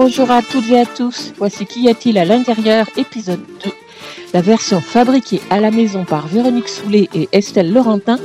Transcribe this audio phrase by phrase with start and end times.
[0.00, 1.32] Bonjour, à toutes et à tous.
[1.38, 3.72] Voici Qu'y a-t-il à l'intérieur, épisode 2.
[4.32, 8.16] La version fabriquée à la maison par Véronique Soulet et Estelle Laurentin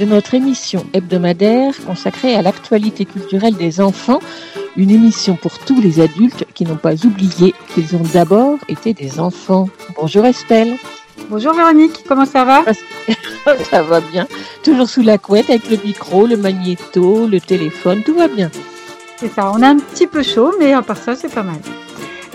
[0.00, 4.18] de notre émission hebdomadaire consacrée à l'actualité culturelle des enfants,
[4.76, 9.20] une émission pour tous les adultes qui n'ont pas oublié qu'ils ont d'abord été des
[9.20, 9.68] enfants.
[9.94, 10.74] Bonjour Estelle.
[11.30, 12.64] Bonjour Véronique, comment ça va?
[13.70, 14.26] Ça va bien.
[14.64, 18.50] Toujours sous la couette avec le micro, le magnéto, le téléphone, tout va bien.
[19.24, 21.56] C'est ça, on a un petit peu chaud, mais à part ça, c'est pas mal.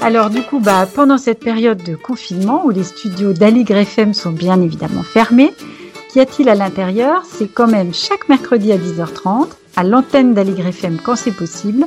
[0.02, 4.32] Alors du coup, bah, pendant cette période de confinement où les studios d'Aligre FM sont
[4.32, 5.54] bien évidemment fermés,
[6.12, 7.22] qu'y a-t-il à l'intérieur?
[7.32, 11.86] C'est quand même chaque mercredi à 10h30, à l'antenne d'Aligre FM quand c'est possible,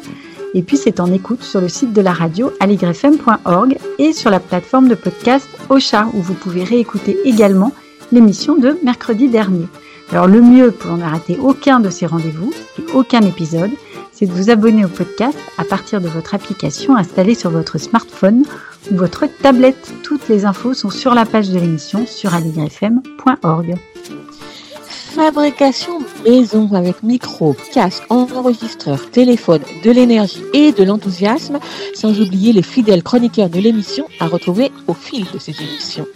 [0.55, 4.39] et puis c'est en écoute sur le site de la radio aligrefm.org et sur la
[4.39, 7.73] plateforme de podcast Ocha où vous pouvez réécouter également
[8.13, 9.67] l'émission de mercredi dernier.
[10.13, 13.73] Alors le mieux pour ne rater aucun de ces rendez-vous et aucun épisode,
[14.13, 18.45] c'est de vous abonner au podcast à partir de votre application installée sur votre smartphone
[18.91, 19.93] ou votre tablette.
[20.03, 23.75] Toutes les infos sont sur la page de l'émission sur aligrefm.org.
[25.15, 31.59] Fabrication maison avec micro, casque, enregistreur, téléphone, de l'énergie et de l'enthousiasme,
[31.95, 36.07] sans oublier les fidèles chroniqueurs de l'émission à retrouver au fil de ces émissions.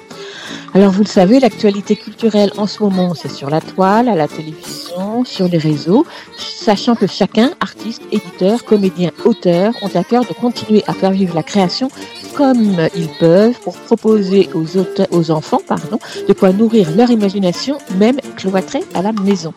[0.74, 4.28] Alors vous le savez, l'actualité culturelle en ce moment, c'est sur la toile, à la
[4.28, 10.32] télévision, sur les réseaux, sachant que chacun, artiste, éditeur, comédien, auteur, ont à cœur de
[10.34, 11.88] continuer à faire vivre la création
[12.36, 15.98] comme ils peuvent pour proposer aux, enfants pardon,
[16.28, 19.54] de quoi nourrir leur imagination, même cloîtrée à la maison.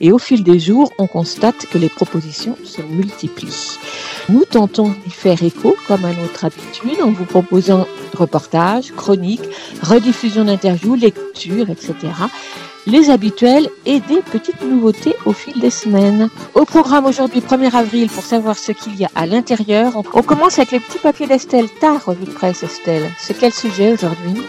[0.00, 3.78] Et au fil des jours, on constate que les propositions se multiplient.
[4.28, 9.48] Nous tentons d'y faire écho, comme à notre habitude, en vous proposant reportages, chroniques,
[9.82, 11.94] rediffusions d'interviews, lectures, etc.
[12.86, 16.28] Les habituels et des petites nouveautés au fil des semaines.
[16.54, 20.58] Au programme aujourd'hui, 1er avril, pour savoir ce qu'il y a à l'intérieur, on, commence
[20.58, 21.68] avec les petits papiers d'Estelle.
[21.80, 23.08] Ta revue de presse, Estelle.
[23.18, 24.42] C'est quel sujet aujourd'hui?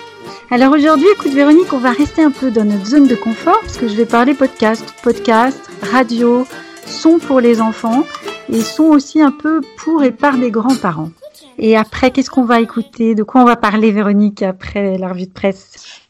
[0.50, 3.78] Alors aujourd'hui, écoute Véronique, on va rester un peu dans notre zone de confort parce
[3.78, 5.60] que je vais parler podcast, podcast,
[5.92, 6.46] radio,
[6.88, 8.04] son pour les enfants
[8.52, 11.12] et son aussi un peu pour et par des grands-parents.
[11.58, 13.16] Et après, qu'est-ce qu'on va écouter?
[13.16, 16.02] De quoi on va parler, Véronique, après la revue de presse?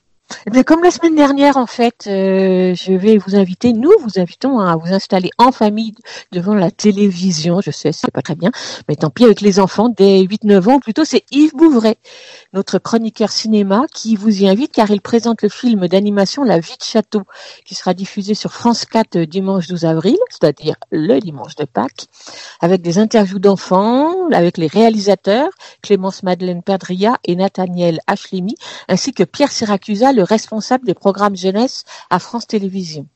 [0.52, 4.60] Eh comme la semaine dernière, en fait, euh, je vais vous inviter, nous vous invitons
[4.60, 5.94] à vous installer en famille
[6.32, 7.62] devant la télévision.
[7.62, 8.52] Je sais, c'est pas très bien,
[8.88, 10.80] mais tant pis avec les enfants dès 8-9 ans.
[10.80, 11.96] Plutôt, c'est Yves Bouvray,
[12.54, 16.78] notre chroniqueur cinéma, qui vous y invite car il présente le film d'animation La vie
[16.80, 17.24] de château,
[17.66, 22.06] qui sera diffusé sur France 4 dimanche 12 avril, c'est-à-dire le dimanche de Pâques,
[22.62, 25.50] avec des interviews d'enfants, avec les réalisateurs,
[25.82, 28.56] Clémence Madeleine Perdria et Nathaniel Ashlimi,
[28.88, 33.08] ainsi que Pierre Syracusa, le responsable des programmes jeunesse à France Télévisions.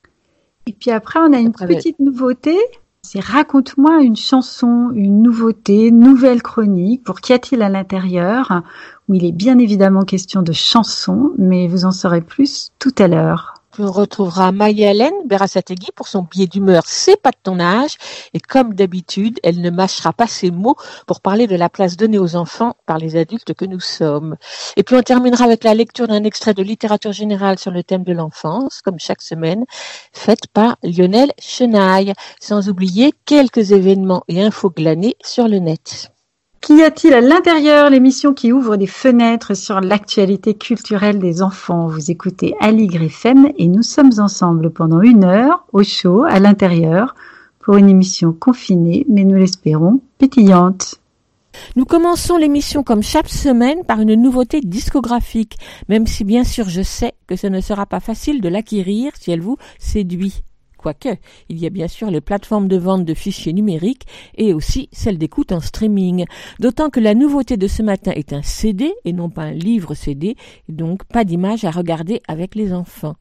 [0.65, 2.57] Et puis après, on a une Après, petite nouveauté.
[3.01, 7.05] C'est raconte-moi une chanson, une nouveauté, nouvelle chronique.
[7.05, 8.63] Pour qu'y a-t-il à l'intérieur?
[9.09, 13.53] Il est bien évidemment question de chansons, mais vous en saurez plus tout à l'heure.
[13.79, 17.96] On retrouvera Maya-Hélène Berasategui pour son billet d'humeur C'est pas de ton âge.
[18.34, 20.75] Et comme d'habitude, elle ne mâchera pas ses mots
[21.06, 24.35] pour parler de la place donnée aux enfants par les adultes que nous sommes.
[24.75, 28.03] Et puis on terminera avec la lecture d'un extrait de littérature générale sur le thème
[28.03, 29.63] de l'enfance, comme chaque semaine,
[30.12, 32.13] faite par Lionel Chenaille.
[32.41, 36.12] Sans oublier quelques événements et infos glanés sur le net.
[36.67, 37.89] Qu'y a-t-il à l'intérieur?
[37.89, 41.88] L'émission qui ouvre des fenêtres sur l'actualité culturelle des enfants.
[41.88, 47.16] Vous écoutez Aligre FM et nous sommes ensemble pendant une heure au chaud à l'intérieur
[47.61, 50.96] pour une émission confinée, mais nous l'espérons pétillante.
[51.78, 55.55] Nous commençons l'émission comme chaque semaine par une nouveauté discographique,
[55.87, 59.31] même si bien sûr je sais que ce ne sera pas facile de l'acquérir si
[59.31, 60.43] elle vous séduit.
[60.78, 61.09] Quoique,
[61.50, 65.18] il y a bien sûr les plateformes de vente de fichiers numériques et aussi celles
[65.18, 66.26] d'écoute en streaming.
[66.59, 69.96] D'autant que la nouveauté de ce matin est un CD et non pas un livre
[69.96, 70.35] CD,
[70.70, 73.16] donc pas d'image à regarder avec les enfants.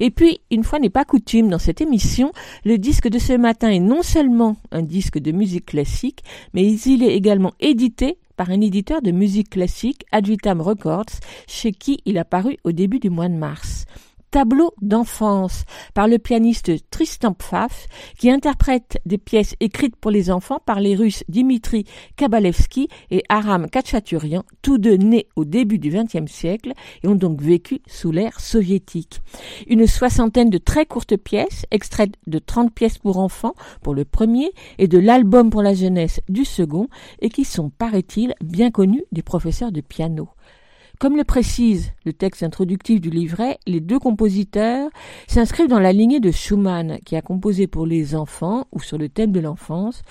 [0.00, 2.32] Et puis, une fois n'est pas coutume dans cette émission,
[2.64, 6.22] le disque de ce matin est non seulement un disque de musique classique,
[6.54, 12.00] mais il est également édité par un éditeur de musique classique, Advitam Records, chez qui
[12.04, 13.86] il a paru au début du mois de mars.
[14.30, 15.64] Tableau d'enfance
[15.94, 17.86] par le pianiste Tristan Pfaff
[18.18, 21.84] qui interprète des pièces écrites pour les enfants par les Russes Dimitri
[22.16, 27.40] Kabalevski et Aram Kachaturian, tous deux nés au début du XXe siècle et ont donc
[27.40, 29.20] vécu sous l'ère soviétique.
[29.68, 34.50] Une soixantaine de très courtes pièces, extraites de 30 pièces pour enfants pour le premier
[34.78, 36.88] et de l'album pour la jeunesse du second
[37.20, 40.28] et qui sont, paraît-il, bien connus des professeurs de piano.
[40.98, 44.88] Comme le précise le texte introductif du livret, les deux compositeurs
[45.26, 49.10] s'inscrivent dans la lignée de Schumann, qui a composé pour les enfants ou sur le
[49.10, 50.02] thème de l'enfance,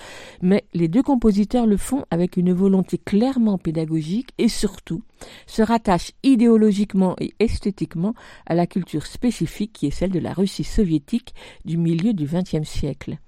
[0.42, 5.02] mais les deux compositeurs le font avec une volonté clairement pédagogique et surtout
[5.46, 8.14] se rattachent idéologiquement et esthétiquement
[8.46, 11.34] à la culture spécifique qui est celle de la Russie soviétique
[11.64, 13.18] du milieu du XXe siècle.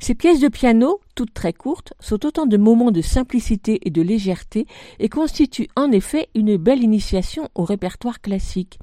[0.00, 4.02] Ces pièces de piano, toutes très courtes, sont autant de moments de simplicité et de
[4.02, 4.66] légèreté
[4.98, 8.78] et constituent en effet une belle initiation au répertoire classique.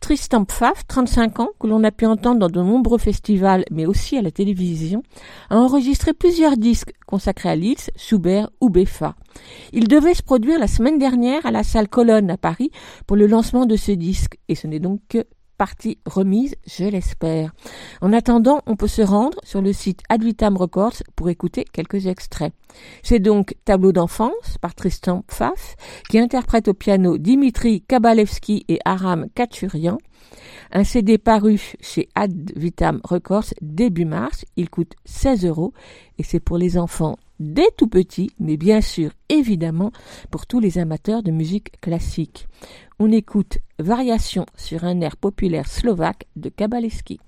[0.00, 4.18] Tristan Pfaff, 35 ans, que l'on a pu entendre dans de nombreux festivals mais aussi
[4.18, 5.02] à la télévision,
[5.50, 9.16] a enregistré plusieurs disques consacrés à Liszt, Schubert ou Beffa.
[9.72, 12.70] Il devait se produire la semaine dernière à la salle Colonne à Paris
[13.06, 15.24] pour le lancement de ce disque et ce n'est donc que
[15.58, 17.52] partie remise, je l'espère.
[18.00, 22.54] En attendant, on peut se rendre sur le site Advitam Records pour écouter quelques extraits.
[23.02, 25.74] C'est donc Tableau d'enfance par Tristan Pfaff,
[26.08, 29.98] qui interprète au piano Dimitri Kabalevski et Aram Kachurian.
[30.72, 34.44] Un CD paru chez Advitam Records début mars.
[34.56, 35.72] Il coûte 16 euros
[36.18, 39.92] et c'est pour les enfants dès tout petits, mais bien sûr, évidemment,
[40.30, 42.48] pour tous les amateurs de musique classique
[43.00, 47.20] on écoute Variation sur un air populaire slovaque de Kabaleski.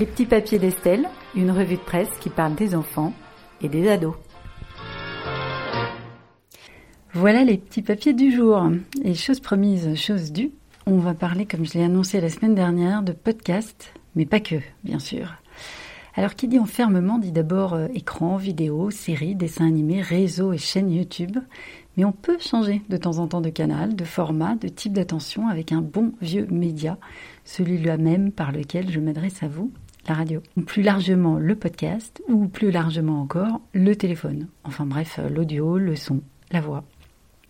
[0.00, 3.12] Les petits papiers d'Estelle, une revue de presse qui parle des enfants
[3.60, 4.14] et des ados.
[7.12, 8.62] Voilà les petits papiers du jour.
[9.04, 10.52] Et chose promise, chose due,
[10.86, 14.54] on va parler, comme je l'ai annoncé la semaine dernière, de podcast, mais pas que,
[14.84, 15.34] bien sûr.
[16.14, 20.90] Alors qui dit enfermement dit d'abord euh, écran, vidéo, séries, dessins animés, réseaux et chaînes
[20.90, 21.36] YouTube.
[21.96, 25.48] Mais on peut changer de temps en temps de canal, de format, de type d'attention
[25.48, 26.96] avec un bon vieux média,
[27.44, 29.70] celui-là même par lequel je m'adresse à vous
[30.08, 34.48] la radio, ou plus largement le podcast, ou plus largement encore le téléphone.
[34.64, 36.84] Enfin bref, l'audio, le son, la voix.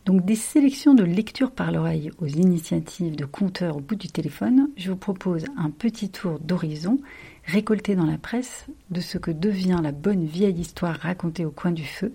[0.06, 4.70] Donc des sélections de lecture par l'oreille aux initiatives de compteurs au bout du téléphone,
[4.76, 6.98] je vous propose un petit tour d'horizon
[7.44, 11.70] récolté dans la presse de ce que devient la bonne vieille histoire racontée au coin
[11.70, 12.12] du feu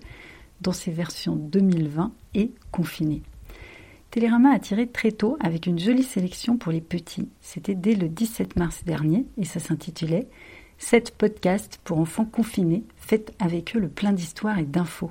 [0.60, 3.22] dans ses versions 2020 et confinée.
[4.16, 7.28] Télérama a tiré très tôt avec une jolie sélection pour les petits.
[7.42, 10.26] C'était dès le 17 mars dernier et ça s'intitulait
[10.78, 12.84] 7 podcasts pour enfants confinés.
[12.96, 15.10] Faites avec eux le plein d'histoires et d'infos.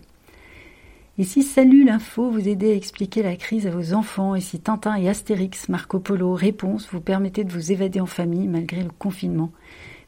[1.20, 4.60] Et si Salut l'info vous aidait à expliquer la crise à vos enfants, et si
[4.60, 8.90] Tintin et Astérix, Marco Polo, Réponse vous permettaient de vous évader en famille malgré le
[8.90, 9.52] confinement,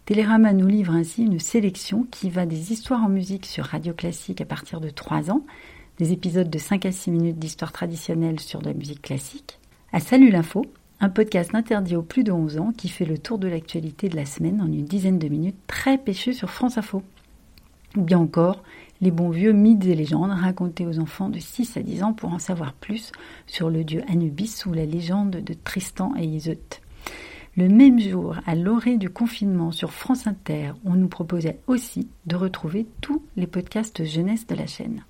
[0.05, 4.41] Télérama nous livre ainsi une sélection qui va des histoires en musique sur Radio Classique
[4.41, 5.45] à partir de 3 ans,
[5.97, 9.59] des épisodes de 5 à 6 minutes d'histoire traditionnelle sur la musique classique,
[9.91, 10.65] à Salut l'info,
[10.99, 14.15] un podcast interdit aux plus de 11 ans qui fait le tour de l'actualité de
[14.15, 17.01] la semaine en une dizaine de minutes très pêcheux sur France Info.
[17.95, 18.63] Ou bien encore,
[19.01, 22.31] les bons vieux mythes et légendes racontés aux enfants de 6 à 10 ans pour
[22.31, 23.11] en savoir plus
[23.47, 26.59] sur le dieu Anubis ou la légende de Tristan et Iseut.
[27.55, 32.35] Le même jour, à l'orée du confinement sur France Inter, on nous proposait aussi de
[32.35, 35.03] retrouver tous les podcasts jeunesse de la chaîne.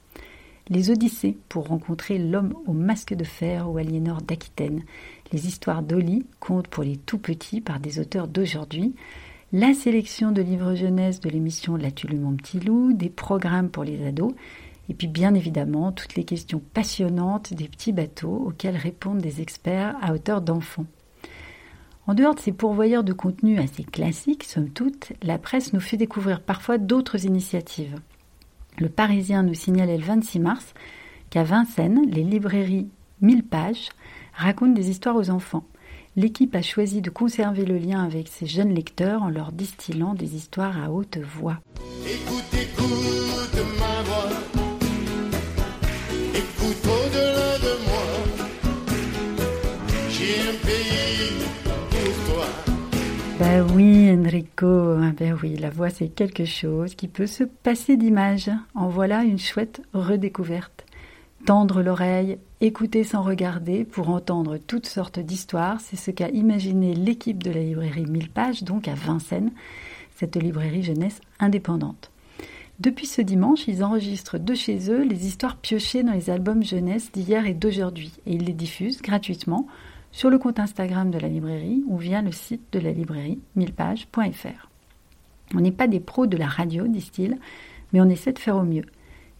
[0.69, 4.83] Les Odyssées pour rencontrer l'homme au masque de fer ou Aliénor d'Aquitaine,
[5.31, 8.93] les histoires d'Oli, contes pour les tout petits par des auteurs d'aujourd'hui,
[9.53, 13.85] la sélection de livres jeunesse de l'émission La Tulu mon petit loup, des programmes pour
[13.85, 14.33] les ados,
[14.89, 19.95] et puis bien évidemment toutes les questions passionnantes des petits bateaux auxquels répondent des experts
[20.01, 20.85] à hauteur d'enfants.
[22.07, 25.97] En dehors de ces pourvoyeurs de contenu assez classiques, somme toute, la presse nous fait
[25.97, 27.95] découvrir parfois d'autres initiatives.
[28.77, 30.73] Le Parisien nous signalait le 26 mars
[31.29, 32.89] qu'à Vincennes, les librairies
[33.21, 33.89] 1000 pages
[34.33, 35.65] racontent des histoires aux enfants
[36.17, 40.35] l'équipe a choisi de conserver le lien avec ses jeunes lecteurs en leur distillant des
[40.35, 41.59] histoires à haute voix.
[42.05, 44.29] Écoute, écoute ma voix.
[46.33, 48.05] Écoute au-delà de moi.
[50.09, 50.96] J'ai un pays.
[53.39, 58.49] Ben oui, Enrico, ben oui, la voix c'est quelque chose qui peut se passer d'image.
[58.73, 60.85] En voilà une chouette redécouverte.
[61.45, 67.43] Tendre l'oreille, écouter sans regarder pour entendre toutes sortes d'histoires, c'est ce qu'a imaginé l'équipe
[67.43, 69.51] de la librairie 1000 pages, donc à Vincennes,
[70.15, 72.09] cette librairie jeunesse indépendante.
[72.79, 77.11] Depuis ce dimanche, ils enregistrent de chez eux les histoires piochées dans les albums jeunesse
[77.11, 79.67] d'hier et d'aujourd'hui, et ils les diffusent gratuitement
[80.11, 84.69] sur le compte Instagram de la librairie ou via le site de la librairie 1000pages.fr.
[85.55, 87.37] On n'est pas des pros de la radio, disent-ils,
[87.93, 88.85] mais on essaie de faire au mieux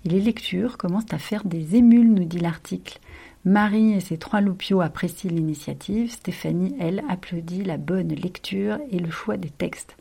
[0.08, 3.00] les lectures commencent à faire des émules, nous dit l'article.
[3.44, 6.12] Marie et ses trois loupiaux apprécient l'initiative.
[6.12, 9.98] Stéphanie, elle, applaudit la bonne lecture et le choix des textes.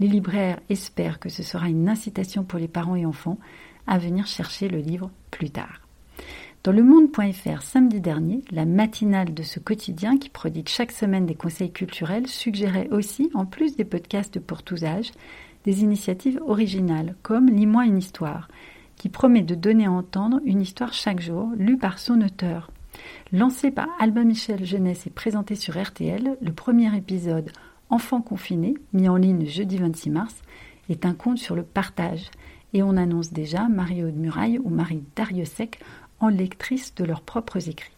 [0.00, 3.38] Les libraires espèrent que ce sera une incitation pour les parents et enfants
[3.86, 5.81] à venir chercher le livre plus tard.
[6.64, 11.34] Dans le monde.fr samedi dernier, la matinale de ce quotidien qui prodigue chaque semaine des
[11.34, 15.10] conseils culturels suggérait aussi, en plus des podcasts pour tous âges,
[15.64, 18.46] des initiatives originales comme Lis-moi une histoire,
[18.94, 22.70] qui promet de donner à entendre une histoire chaque jour, lue par son auteur.
[23.32, 27.50] Lancé par Albin Michel Jeunesse et présenté sur RTL, le premier épisode
[27.90, 30.42] Enfants confinés, mis en ligne jeudi 26 mars,
[30.88, 32.30] est un conte sur le partage.
[32.74, 35.78] Et on annonce déjà Marie-Aude Muraille ou Marie Dariussec
[36.22, 37.92] en lectrice de leurs propres écrits.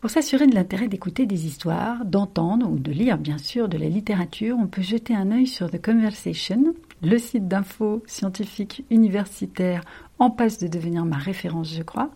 [0.00, 3.88] Pour s'assurer de l'intérêt d'écouter des histoires, d'entendre ou de lire bien sûr de la
[3.88, 9.82] littérature, on peut jeter un œil sur The Conversation, le site d'info scientifique universitaire
[10.18, 12.10] en passe de devenir ma référence, je crois,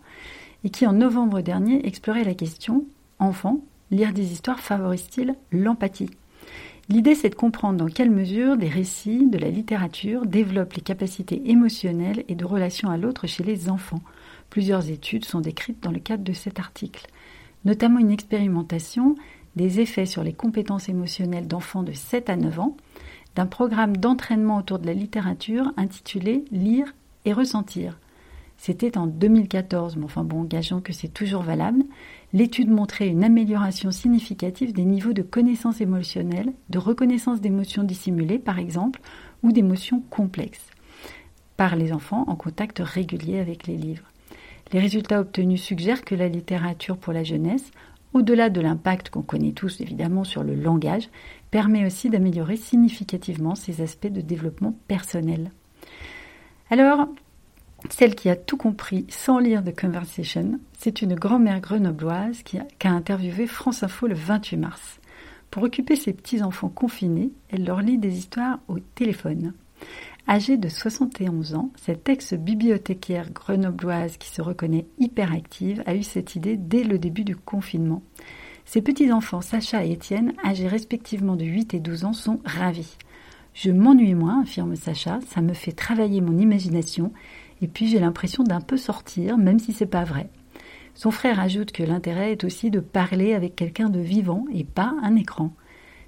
[0.64, 2.84] et qui en novembre dernier explorait la question
[3.20, 6.10] Enfant, lire des histoires favorise-t-il l'empathie?
[6.88, 11.50] L'idée, c'est de comprendre dans quelle mesure des récits, de la littérature développent les capacités
[11.50, 14.02] émotionnelles et de relation à l'autre chez les enfants.
[14.54, 17.08] Plusieurs études sont décrites dans le cadre de cet article,
[17.64, 19.16] notamment une expérimentation
[19.56, 22.76] des effets sur les compétences émotionnelles d'enfants de 7 à 9 ans,
[23.34, 26.94] d'un programme d'entraînement autour de la littérature intitulé Lire
[27.24, 27.98] et ressentir.
[28.56, 31.82] C'était en 2014, mais enfin bon, gageons que c'est toujours valable.
[32.32, 38.60] L'étude montrait une amélioration significative des niveaux de connaissance émotionnelle, de reconnaissance d'émotions dissimulées par
[38.60, 39.00] exemple,
[39.42, 40.70] ou d'émotions complexes,
[41.56, 44.13] par les enfants en contact régulier avec les livres.
[44.72, 47.70] Les résultats obtenus suggèrent que la littérature pour la jeunesse,
[48.12, 51.08] au-delà de l'impact qu'on connaît tous évidemment sur le langage,
[51.50, 55.50] permet aussi d'améliorer significativement ces aspects de développement personnel.
[56.70, 57.08] Alors,
[57.90, 62.66] celle qui a tout compris sans lire The Conversation, c'est une grand-mère grenobloise qui a,
[62.84, 65.00] interviewé France Info le 28 mars.
[65.50, 69.52] Pour occuper ses petits-enfants confinés, elle leur lit des histoires au téléphone.
[70.26, 76.56] Âgée de 71 ans, cette ex-bibliothécaire grenobloise qui se reconnaît hyperactive a eu cette idée
[76.56, 78.02] dès le début du confinement.
[78.64, 82.96] Ses petits-enfants Sacha et Étienne, âgés respectivement de 8 et 12 ans, sont ravis.
[83.52, 87.12] Je m'ennuie moins, affirme Sacha, ça me fait travailler mon imagination
[87.60, 90.30] et puis j'ai l'impression d'un peu sortir, même si c'est pas vrai.
[90.94, 94.94] Son frère ajoute que l'intérêt est aussi de parler avec quelqu'un de vivant et pas
[95.02, 95.52] un écran.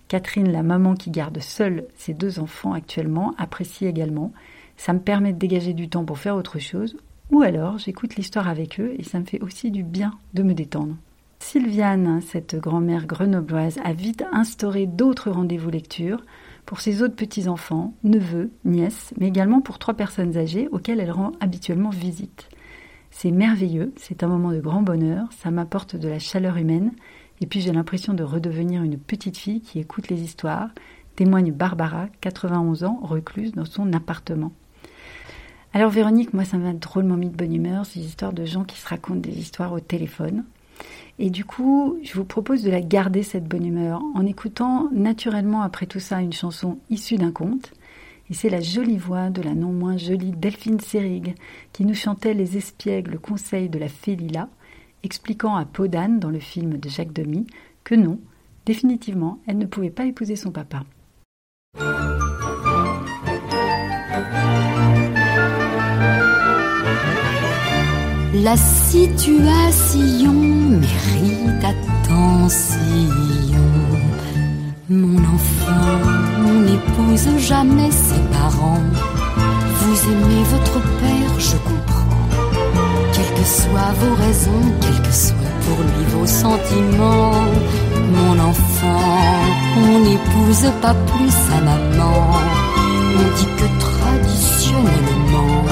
[0.09, 4.33] Catherine, la maman qui garde seule ses deux enfants actuellement, apprécie également.
[4.77, 6.97] Ça me permet de dégager du temps pour faire autre chose,
[7.31, 10.55] ou alors j'écoute l'histoire avec eux et ça me fait aussi du bien de me
[10.55, 10.97] détendre.
[11.41, 16.23] Sylviane, cette grand-mère grenobloise, a vite instauré d'autres rendez-vous lecture
[16.65, 21.33] pour ses autres petits-enfants, neveux, nièces, mais également pour trois personnes âgées auxquelles elle rend
[21.41, 22.49] habituellement visite.
[23.11, 26.93] C'est merveilleux, c'est un moment de grand bonheur, ça m'apporte de la chaleur humaine,
[27.41, 30.71] et puis j'ai l'impression de redevenir une petite fille qui écoute les histoires,
[31.17, 34.53] témoigne Barbara, 91 ans, recluse dans son appartement.
[35.73, 38.79] Alors Véronique, moi ça m'a drôlement mis de bonne humeur, ces histoires de gens qui
[38.79, 40.45] se racontent des histoires au téléphone.
[41.19, 45.63] Et du coup, je vous propose de la garder, cette bonne humeur, en écoutant naturellement
[45.63, 47.73] après tout ça une chanson issue d'un conte.
[48.29, 51.35] Et c'est la jolie voix de la non moins jolie Delphine Sérig
[51.73, 54.49] qui nous chantait les espiègles conseils de la fée Lila,
[55.07, 57.47] expliquant à Podane dans le film de Jacques Demy
[57.85, 58.19] que non,
[58.67, 60.83] définitivement, elle ne pouvait pas épouser son papa.
[68.35, 72.77] La situation mérite attention.
[74.89, 75.99] Mon enfant
[76.67, 78.83] n'épouse jamais ses parents.
[79.81, 81.96] Vous aimez votre père, je comprends.
[83.47, 87.45] Soient vos raisons, quels que soient pour lui vos sentiments.
[88.13, 89.01] Mon enfant,
[89.79, 92.33] on n'épouse pas plus sa maman.
[93.15, 95.63] On dit que traditionnellement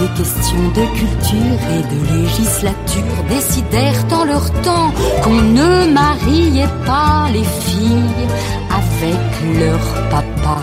[0.00, 4.90] des questions de culture et de législature décidèrent en leur temps
[5.22, 8.28] qu'on ne mariait pas les filles
[8.70, 10.58] avec leur papa.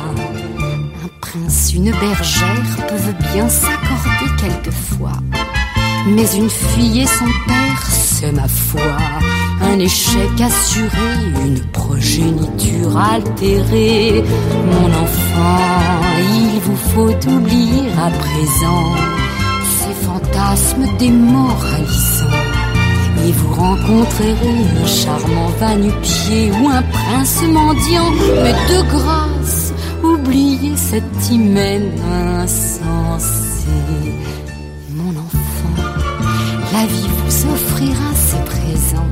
[1.03, 5.19] Un prince, une bergère peuvent bien s'accorder quelquefois.
[6.07, 8.97] Mais une fille et son père, c'est ma foi,
[9.61, 14.23] un échec assuré, une progéniture altérée.
[14.71, 18.95] Mon enfant, il vous faut oublier à présent
[20.15, 22.25] fantasme démoralisant.
[23.25, 24.35] Et vous rencontrerez
[24.81, 28.11] un charmant va-nu-pied ou un prince mendiant.
[28.43, 31.91] Mais de grâce, oubliez cet hymen.
[36.85, 39.11] Vie vous offrira ses présents.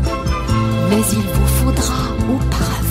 [0.89, 2.83] Mais il vous faudra auparavant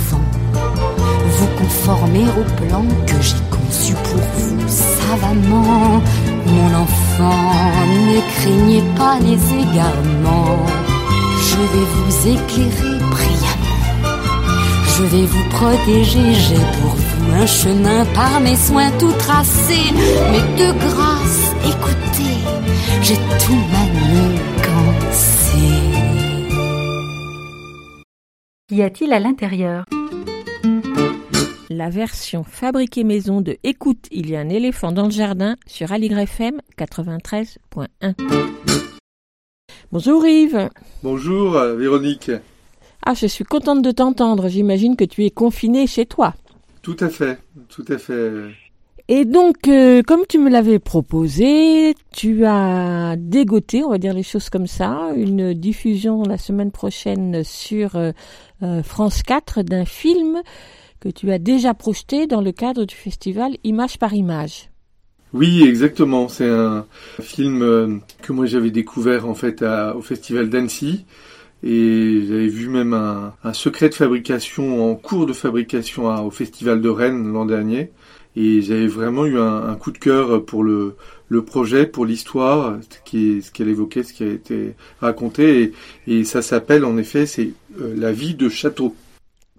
[1.39, 6.03] vous conformer au plan que j'ai conçu pour vous savamment
[6.47, 7.53] mon enfant,
[8.11, 10.67] ne craignez pas les égarements.
[11.49, 13.83] Je vais vous éclairer brillamment.
[14.95, 19.81] Je vais vous protéger, j'ai pour vous un chemin par mes soins tout tracé.
[20.31, 22.39] Mais de grâce, écoutez,
[23.03, 24.32] j'ai tout manigancé.
[28.73, 29.85] Qu'y a-t-il à l'intérieur?
[31.69, 35.93] La version fabriquée maison de Écoute, il y a un éléphant dans le jardin sur
[35.93, 38.15] Aligre FM 93.1.
[39.93, 40.71] Bonjour Yves.
[41.03, 42.31] Bonjour euh, Véronique.
[43.05, 44.49] Ah, je suis contente de t'entendre.
[44.49, 46.33] J'imagine que tu es confiné chez toi.
[46.81, 48.55] Tout à fait, tout à fait.
[49.09, 54.23] Et donc, euh, comme tu me l'avais proposé, tu as dégoté, on va dire les
[54.23, 58.13] choses comme ça, une diffusion la semaine prochaine sur euh,
[58.83, 60.41] France 4 d'un film
[61.01, 64.71] que tu as déjà projeté dans le cadre du festival Image par Image.
[65.33, 66.29] Oui, exactement.
[66.29, 66.87] C'est un
[67.21, 69.65] film euh, que moi j'avais découvert en fait
[69.97, 71.07] au festival d'Annecy
[71.65, 76.89] et j'avais vu même un, secret de fabrication en cours de fabrication au festival de
[76.89, 77.91] Rennes l'an dernier
[78.37, 80.97] et j'avais vraiment eu un, coup de cœur pour le,
[81.47, 85.73] projet, pour l'histoire, ce qu'elle évoquait, ce qui a été raconté
[86.07, 88.95] et, ça s'appelle en effet c'est euh, la vie de château.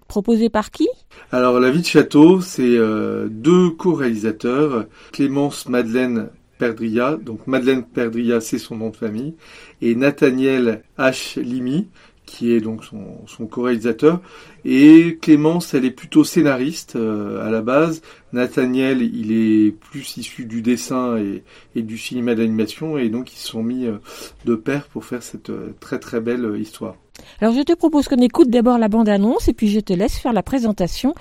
[0.08, 0.88] Proposé par qui?
[1.32, 8.40] Alors, La vie de château, c'est euh, deux co-réalisateurs, Clémence Madeleine Perdria, donc Madeleine Perdria,
[8.40, 9.34] c'est son nom de famille,
[9.82, 11.40] et Nathaniel H.
[11.40, 11.88] Limi,
[12.34, 14.20] qui est donc son, co-réalisateur.
[14.64, 18.02] Et Clémence, elle est plutôt scénariste euh, à la base.
[18.32, 23.48] Nathaniel, il est plus issu du dessin et, du cinéma d'animation, et donc ils se
[23.48, 23.98] sont mis euh,
[24.46, 26.96] de pair pour faire cette très très belle histoire.
[27.40, 30.32] Alors je te propose qu'on écoute d'abord la bande-annonce et puis je te laisse faire
[30.32, 31.14] la présentation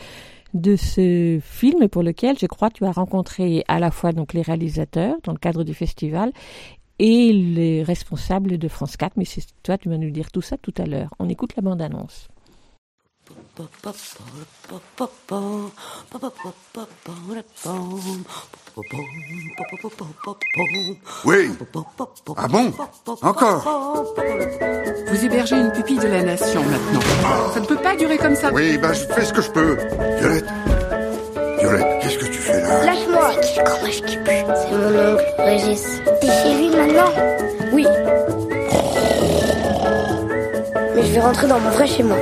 [0.55, 4.41] de ce film pour lequel je crois tu as rencontré à la fois donc les
[4.41, 6.31] réalisateurs dans le cadre du festival
[7.03, 10.55] et les responsables de France 4, mais c'est toi tu vas nous dire tout ça
[10.57, 11.13] tout à l'heure.
[11.19, 12.29] On écoute la bande-annonce.
[21.25, 21.51] Oui.
[22.37, 22.73] Ah bon?
[23.21, 24.05] Encore?
[25.07, 27.01] Vous hébergez une pupille de la nation maintenant.
[27.53, 28.49] Ça ne peut pas durer comme ça.
[28.53, 29.77] Oui, bah je fais ce que je peux.
[30.19, 30.45] Violette
[31.63, 34.31] Violette, qu'est-ce que tu fais là Lâche-moi C'est qui le qui pue?
[34.53, 36.01] C'est mon oncle, Régis.
[36.19, 37.13] T'es chez lui maintenant?
[37.71, 37.87] Oui.
[40.93, 42.17] Mais je vais rentrer dans mon vrai chez moi.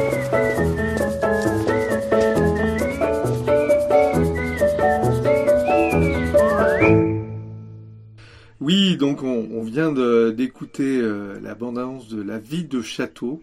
[8.60, 13.42] Oui, donc on, on vient d'écouter euh, la bande-annonce de La vie de château.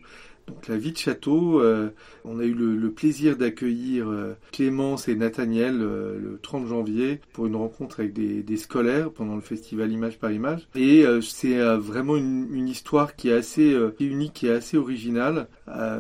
[0.49, 1.91] Donc La vie de château, euh,
[2.25, 7.21] on a eu le, le plaisir d'accueillir euh, Clémence et Nathaniel euh, le 30 janvier
[7.33, 10.67] pour une rencontre avec des, des scolaires pendant le festival Image par Image.
[10.75, 14.77] Et euh, c'est euh, vraiment une, une histoire qui est assez euh, unique et assez
[14.77, 15.49] originale,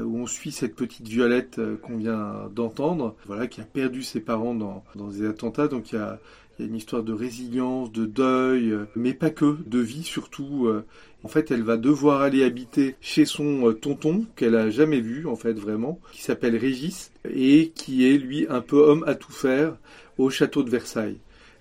[0.04, 4.54] où on suit cette petite Violette qu'on vient d'entendre, voilà, qui a perdu ses parents
[4.54, 5.68] dans, dans des attentats.
[5.68, 6.18] Donc il y a
[6.59, 10.03] il y a une histoire de résilience, de deuil, euh, mais pas que, de vie
[10.03, 10.66] surtout.
[10.66, 10.85] euh.
[11.25, 15.27] En fait, elle va devoir aller habiter chez son euh, tonton, qu'elle a jamais vu,
[15.27, 19.33] en fait, vraiment, qui s'appelle Régis, et qui est, lui, un peu homme à tout
[19.33, 19.77] faire
[20.16, 21.18] au château de Versailles.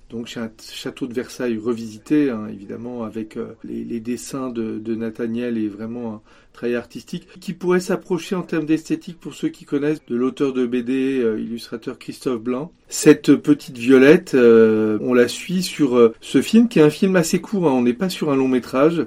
[0.10, 5.58] Donc, c'est un château de Versailles revisité, hein, évidemment, avec euh, les, dessins de, Nathaniel
[5.58, 6.22] et vraiment un
[6.54, 10.66] travail artistique, qui pourrait s'approcher en termes d'esthétique, pour ceux qui connaissent, de l'auteur de
[10.66, 12.70] BD, euh, illustrateur Christophe Blain.
[12.88, 17.42] Cette petite Violette, euh, on la suit sur ce film, qui est un film assez
[17.42, 19.06] court, hein, on n'est pas sur un long métrage,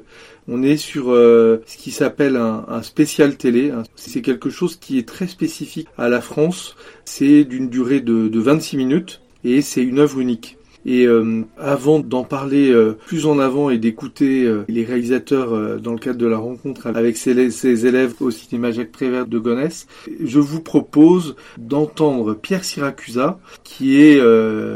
[0.49, 3.71] on est sur ce qui s'appelle un, spécial télé.
[3.71, 3.85] hein.
[3.95, 6.77] C'est quelque chose qui est très spécifique à la France.
[7.05, 10.59] C'est d'une durée de 26 minutes et c'est une œuvre unique.
[10.87, 15.93] Et euh, avant d'en parler euh, plus en avant et d'écouter euh, les réalisateurs dans
[15.93, 19.87] le cadre de la rencontre avec ses, élèves au cinéma Jacques Prévert de Gonesse,
[20.23, 24.21] je vous propose d'entendre Pierre Siracusa, qui est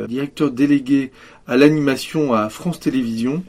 [0.09, 1.11] directeur délégué
[1.47, 3.43] à l'animation à France Télévisions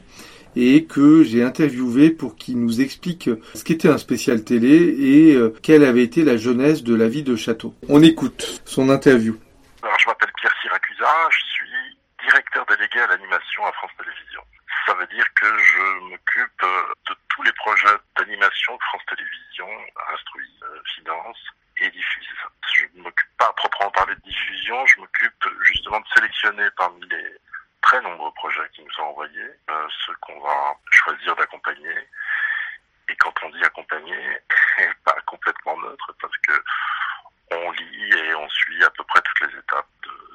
[0.54, 5.84] et que j'ai interviewé pour qu'il nous explique ce qu'était un spécial télé et quelle
[5.84, 7.74] avait été la jeunesse de la vie de Château.
[7.88, 9.36] On écoute son interview.
[9.82, 11.28] Alors, je m'appelle Pierre Siracusa,
[12.26, 14.44] directeur délégué à l'animation à France Télévisions.
[14.86, 19.70] Ça veut dire que je m'occupe euh, de tous les projets d'animation France Télévisions
[20.12, 21.38] instruit, euh, finance
[21.78, 22.28] et diffuse.
[22.74, 27.00] Je ne m'occupe pas à proprement parler de diffusion, je m'occupe justement de sélectionner parmi
[27.08, 27.36] les
[27.82, 32.08] très nombreux projets qui nous sont envoyés, euh, ceux qu'on va choisir d'accompagner.
[33.08, 34.38] Et quand on dit accompagner,
[35.04, 36.62] pas complètement neutre, parce que
[37.52, 39.86] on lit et on suit à peu près toutes les étapes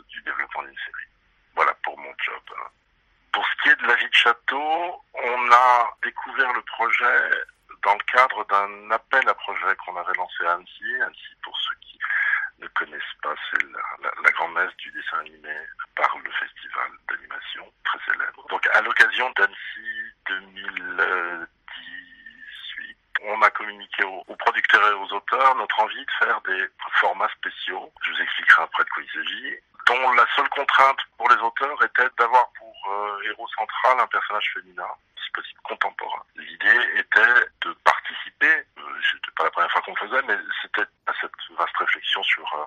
[0.07, 1.10] du développement d'une série.
[1.55, 2.41] Voilà pour mon job.
[3.31, 7.31] Pour ce qui est de la vie de château, on a découvert le projet
[7.83, 11.01] dans le cadre d'un appel à projet qu'on avait lancé à Annecy.
[11.01, 11.97] Annecy, pour ceux qui
[12.59, 15.55] ne connaissent pas, c'est la, la, la grande messe du dessin animé
[15.95, 18.45] par le festival d'animation, très célèbre.
[18.49, 26.05] Donc à l'occasion d'Annecy 2018, on a communiqué aux producteurs et aux auteurs notre envie
[26.05, 26.67] de faire des
[26.99, 27.91] formats spéciaux.
[28.03, 29.55] Je vous expliquerai après de quoi il s'agit
[29.87, 34.51] dont la seule contrainte pour les auteurs était d'avoir pour euh, héros central un personnage
[34.53, 34.87] féminin,
[35.23, 36.23] si possible contemporain.
[36.35, 40.87] L'idée était de participer, euh, c'était pas la première fois qu'on le faisait, mais c'était
[41.07, 42.65] à cette vaste réflexion sur euh,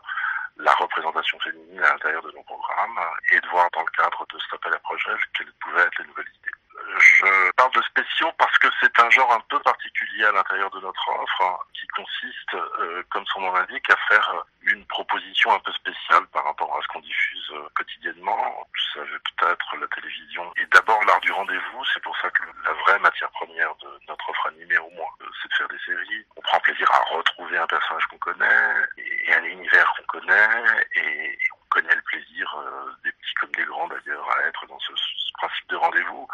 [0.57, 3.01] la représentation féminine à l'intérieur de nos programmes
[3.31, 6.07] et de voir dans le cadre de cet appel à projet quelles pouvaient être les
[6.07, 6.51] nouvelles idées.
[6.99, 10.81] Je parle de spéciaux parce que c'est un genre un peu particulier à l'intérieur de
[10.81, 15.59] notre offre hein, qui consiste, euh, comme son nom l'indique, à faire une proposition un
[15.61, 18.67] peu spéciale par rapport à ce qu'on diffuse euh, quotidiennement.
[18.67, 21.85] Vous savez peut-être, la télévision est d'abord l'art du rendez-vous.
[21.93, 25.27] C'est pour ça que la vraie matière première de notre offre animée, au moins, euh,
[25.43, 26.27] c'est de faire des séries.
[26.37, 30.49] On prend plaisir à retrouver un personnage qu'on connaît et un univers qu'on connaît
[30.97, 34.79] et on connaît le plaisir euh, des petits comme des grands d'ailleurs à être dans
[34.79, 34.93] ce,
[35.35, 36.29] principe de rendez-vous.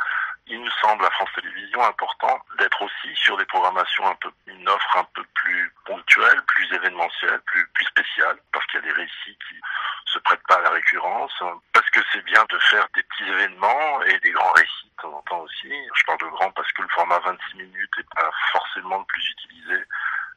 [0.47, 4.69] Il nous semble à France Télévisions important d'être aussi sur des programmations un peu, une
[4.69, 8.93] offre un peu plus ponctuelle, plus événementielle, plus, plus spéciale, parce qu'il y a des
[8.93, 9.57] récits qui
[10.05, 11.33] se prêtent pas à la récurrence,
[11.73, 15.17] parce que c'est bien de faire des petits événements et des grands récits de temps
[15.17, 15.73] en temps aussi.
[15.95, 19.31] Je parle de grands parce que le format 26 minutes est pas forcément le plus
[19.31, 19.83] utilisé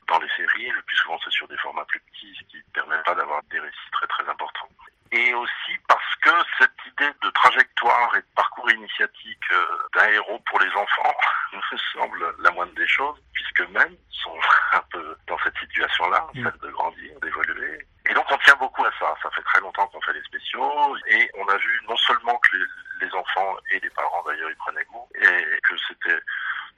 [0.08, 0.70] dans les séries.
[0.70, 3.42] Le plus souvent, c'est sur des formats plus petits, ce qui ne permet pas d'avoir
[3.52, 4.70] des récits très très importants.
[5.14, 10.40] Et aussi parce que cette idée de trajectoire et de parcours initiatique euh, d'un héros
[10.50, 11.16] pour les enfants
[11.54, 14.36] me semble la moindre des choses, puisque même sont
[14.72, 17.88] un peu dans cette situation-là, celle de grandir, d'évoluer.
[18.10, 19.16] Et donc on tient beaucoup à ça.
[19.22, 22.58] Ça fait très longtemps qu'on fait les spéciaux et on a vu non seulement que
[22.58, 26.20] les, les enfants et les parents d'ailleurs y prenaient goût et que c'était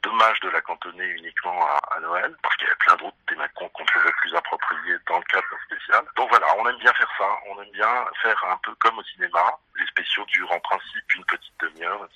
[0.05, 3.85] dommage de la cantonner uniquement à, Noël, parce qu'il y avait plein d'autres thématiques qu'on
[3.85, 6.05] trouvait plus appropriées dans le cadre spécial.
[6.15, 9.03] Donc voilà, on aime bien faire ça, on aime bien faire un peu comme au
[9.03, 9.57] cinéma.
[9.79, 12.07] Les spéciaux durent en principe une petite demi-heure,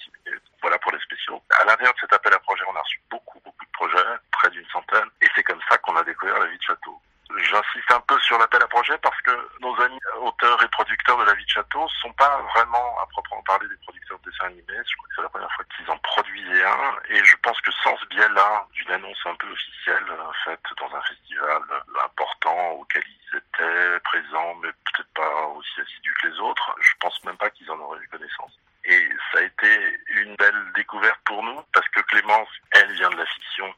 [0.62, 1.41] Voilà pour les spéciaux.
[1.60, 4.49] À l'intérieur de cet appel à projet, on a reçu beaucoup, beaucoup de projets, près
[4.52, 7.02] d'une centaine, et c'est comme ça qu'on a découvert la vie de château.
[7.38, 11.26] J'insiste un peu sur l'appel à projet parce que nos amis auteurs et producteurs de
[11.26, 14.82] La Vie de Château sont pas vraiment, à proprement parler, des producteurs de dessins animés.
[14.84, 16.96] Je crois que c'est la première fois qu'ils en produisaient un.
[17.10, 20.96] Et je pense que sans ce biais-là, d'une annonce un peu officielle euh, faite dans
[20.96, 21.62] un festival
[22.04, 27.24] important auquel ils étaient présents, mais peut-être pas aussi assidus que les autres, je pense
[27.26, 28.58] même pas qu'ils en auraient eu connaissance.
[28.86, 33.18] Et ça a été une belle découverte pour nous parce que Clémence, elle vient de
[33.18, 33.74] la fiction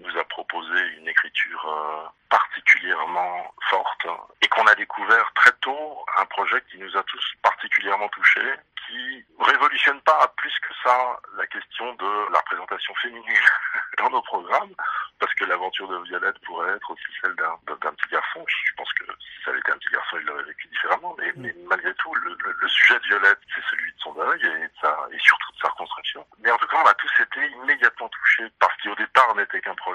[0.00, 4.06] nous a proposé une écriture euh, particulièrement forte
[4.40, 8.54] et qu'on a découvert très tôt un projet qui nous a tous particulièrement touchés,
[8.86, 13.46] qui révolutionne pas plus que ça la question de la représentation féminine
[13.98, 14.74] dans nos programmes,
[15.18, 17.56] parce que l'aventure de Violette pourrait être aussi celle d'un
[17.92, 18.44] petit garçon.
[18.46, 21.32] Je pense que si ça avait été un petit garçon, il l'aurait vécu différemment, mais,
[21.36, 24.72] mais malgré tout, le, le, sujet de Violette, c'est celui de son deuil et, de
[24.80, 26.26] sa, et surtout de sa reconstruction.
[26.38, 29.34] Mais en tout cas, on a tous été immédiatement touchés par ce qui au départ
[29.34, 29.89] n'était qu'un projet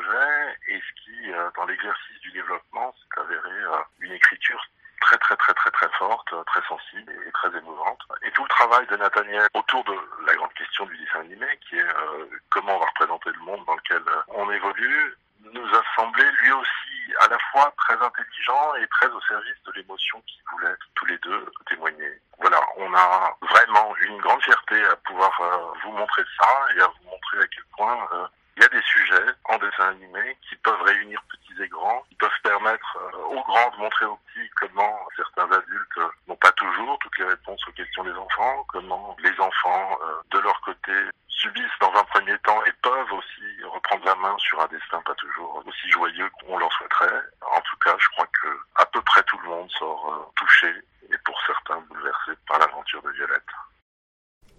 [0.68, 4.62] et ce qui, euh, dans l'exercice du développement, s'est avéré euh, une écriture
[5.02, 8.00] très très très très très forte, très sensible et très émouvante.
[8.24, 11.78] Et tout le travail de Nathaniel autour de la grande question du dessin animé, qui
[11.78, 15.16] est euh, comment on va représenter le monde dans lequel on évolue,
[15.54, 19.72] nous a semblé lui aussi à la fois très intelligent et très au service de
[19.74, 22.20] l'émotion qu'ils voulaient tous les deux témoigner.
[22.40, 26.88] Voilà, on a vraiment une grande fierté à pouvoir euh, vous montrer ça et à
[26.88, 28.28] vous montrer à quel point euh,
[28.58, 32.16] il y a des sujets en dessin animé qui peuvent réunir petits et grands, qui
[32.16, 32.98] peuvent permettre
[33.30, 37.62] aux grands de montrer aux petits comment certains adultes n'ont pas toujours toutes les réponses
[37.68, 39.98] aux questions des enfants, comment les enfants,
[40.32, 40.92] de leur côté,
[41.30, 45.16] subissent dans un premier temps et peuvent aussi reprendre la main sur un destin pas
[45.16, 47.22] toujours aussi joyeux qu'on leur souhaiterait.
[47.42, 50.74] En tout cas, je crois que à peu près tout le monde sort touché
[51.10, 53.44] et pour certains bouleversé par l'aventure de Violette.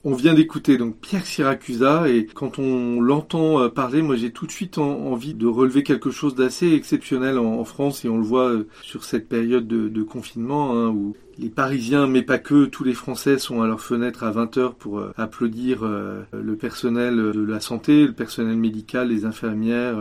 [0.04, 4.52] On vient d'écouter donc Pierre Siracusa et quand on l'entend parler, moi j'ai tout de
[4.52, 8.52] suite envie de relever quelque chose d'assez exceptionnel en, France et on le voit
[8.82, 10.94] sur cette période de, confinement hein,
[11.38, 14.98] les Parisiens, mais pas que, tous les Français sont à leur fenêtre à 20h pour
[14.98, 19.96] euh, applaudir euh, le personnel de la santé, le personnel médical, les infirmières.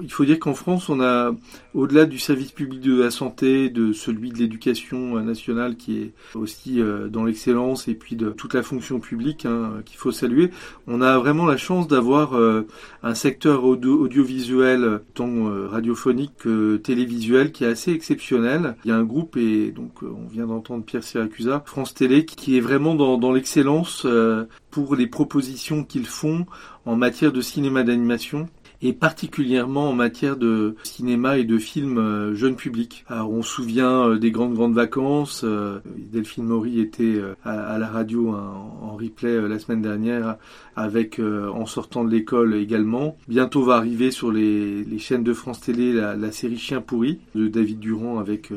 [0.00, 1.34] Il faut dire qu'en France, on a,
[1.74, 6.80] au-delà du service public de la santé, de celui de l'éducation nationale qui est aussi
[6.80, 10.50] euh, dans l'excellence et puis de toute la fonction publique hein, qu'il faut saluer,
[10.86, 12.34] on a vraiment la chance d'avoir
[13.02, 18.76] un secteur audiovisuel, tant radiophonique que télévisuel, qui est assez exceptionnel.
[18.84, 22.56] Il y a un groupe et donc on vient d'entendre Pierre Siracusa, France Télé, qui
[22.56, 26.46] est vraiment dans, l'excellence euh, pour les propositions qu'ils font
[26.84, 28.48] en matière de cinéma d'animation
[28.80, 33.04] et particulièrement en matière de cinéma et de films euh, jeune public.
[33.08, 35.42] Alors on se souvient euh, des grandes grandes vacances.
[35.44, 40.36] Euh, Delphine Maury était à, la radio hein, en replay la semaine dernière
[40.76, 43.16] avec En sortant de l'école également.
[43.26, 47.80] Bientôt va arriver sur les, chaînes de France Télé la, série Chien pourri de David
[47.80, 48.52] Durand avec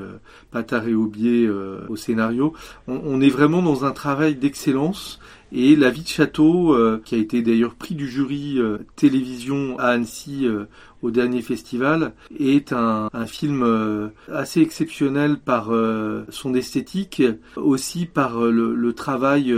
[0.52, 1.50] Patard et Aubier
[1.90, 2.54] au scénario.
[2.88, 5.20] on est vraiment dans un travail d'excellence
[5.52, 9.78] et La vie de château, euh, qui a été d'ailleurs prix du jury euh, télévision
[9.80, 10.66] à Annecy euh,
[11.02, 15.72] au dernier festival, est un, film assez exceptionnel par
[16.30, 17.24] son esthétique,
[17.56, 19.52] aussi par le, travail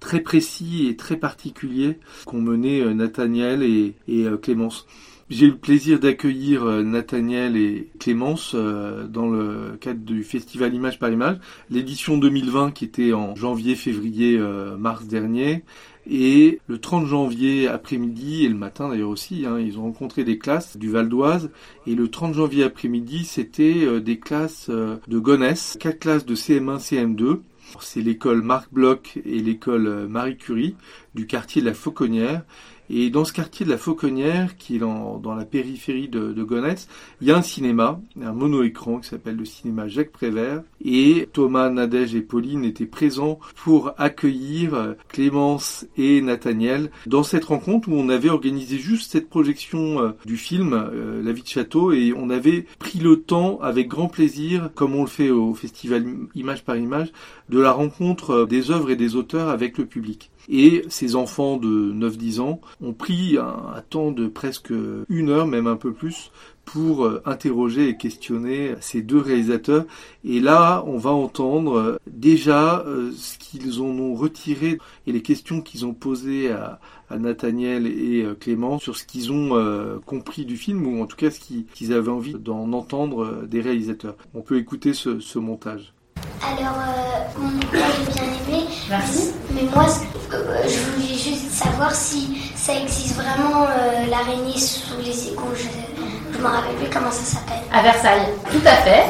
[0.00, 3.94] très précis et très particulier qu'ont mené Nathaniel et
[4.42, 4.88] Clémence.
[5.30, 10.72] J'ai eu le plaisir d'accueillir euh, Nathaniel et Clémence euh, dans le cadre du festival
[10.74, 11.36] Image par Image,
[11.68, 15.64] l'édition 2020 qui était en janvier, février, euh, mars dernier.
[16.10, 20.38] Et le 30 janvier après-midi et le matin d'ailleurs aussi, hein, ils ont rencontré des
[20.38, 21.50] classes du Val d'Oise.
[21.86, 27.40] Et le 30 janvier après-midi, c'était des classes de Gonesse, quatre classes de CM1, CM2.
[27.80, 30.74] C'est l'école Marc Bloch et l'école Marie Curie
[31.14, 32.44] du quartier de la Fauconnière.
[32.90, 36.88] Et dans ce quartier de la Fauconnière, qui est dans, la périphérie de, de Gonesse,
[37.20, 40.62] il y a un cinéma, un mono-écran qui s'appelle le cinéma Jacques Prévert.
[40.84, 47.88] Et Thomas, Nadège et Pauline étaient présents pour accueillir Clémence et Nathaniel dans cette rencontre
[47.88, 51.92] où on avait organisé juste cette projection euh, du film euh, La vie de château
[51.92, 56.04] et on avait pris le temps avec grand plaisir, comme on le fait au festival
[56.34, 57.12] Image par Image,
[57.48, 60.30] de la rencontre euh, des œuvres et des auteurs avec le public.
[60.48, 64.72] Et ces enfants de 9-10 ans ont pris un, temps de presque
[65.08, 66.30] une heure, même un peu plus,
[66.64, 69.84] pour euh, interroger et questionner ces deux réalisateurs.
[70.24, 75.22] Et là, on va entendre euh, déjà euh, ce qu'ils en ont retiré et les
[75.22, 80.56] questions qu'ils ont posées à, à Nathaniel et Clément sur ce qu'ils ont compris du
[80.56, 84.16] film, ou en tout cas ce qu'ils avaient envie d'en entendre des réalisateurs.
[84.34, 85.94] On peut écouter ce montage.
[86.42, 88.66] Alors, euh, moi j'ai bien aimé.
[88.88, 89.32] Merci.
[89.50, 89.86] Mais moi,
[90.32, 95.54] euh, je voulais juste savoir si ça existe vraiment euh, l'araignée sous les égouts.
[95.56, 97.62] Je ne me rappelle plus comment ça s'appelle.
[97.72, 99.04] À Versailles, tout à fait.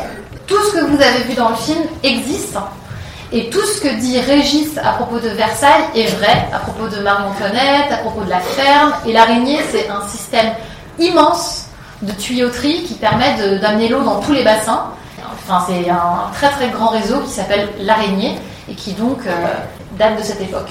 [0.47, 2.57] Tout ce que vous avez vu dans le film existe.
[3.31, 7.03] Et tout ce que dit Régis à propos de Versailles est vrai, à propos de
[7.03, 8.93] Marie-Antoinette, à propos de la ferme.
[9.07, 10.51] Et l'araignée, c'est un système
[10.99, 11.67] immense
[12.01, 14.93] de tuyauterie qui permet d'amener l'eau dans tous les bassins.
[15.49, 19.31] Enfin, c'est un très très grand réseau qui s'appelle l'araignée et qui donc euh,
[19.99, 20.69] date de cette époque.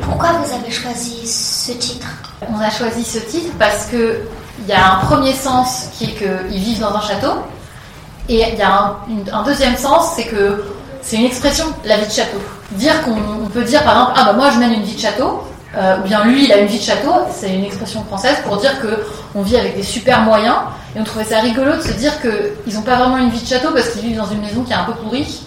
[0.00, 2.06] Pourquoi vous avez choisi ce titre?
[2.50, 4.22] On a choisi ce titre parce que
[4.60, 7.34] il y a un premier sens qui est qu'ils vivent dans un château,
[8.30, 8.96] et il y a
[9.32, 10.64] un, deuxième sens, c'est que
[11.02, 12.38] c'est une expression, la vie de château.
[12.72, 15.00] Dire qu'on on peut dire par exemple, ah bah moi je mène une vie de
[15.00, 15.44] château,
[15.76, 18.56] euh, ou bien lui il a une vie de château, c'est une expression française pour
[18.56, 20.56] dire que on vit avec des super moyens,
[20.98, 23.46] et on trouvait ça rigolo de se dire qu'ils n'ont pas vraiment une vie de
[23.46, 25.46] château parce qu'ils vivent dans une maison qui est un peu pourrie,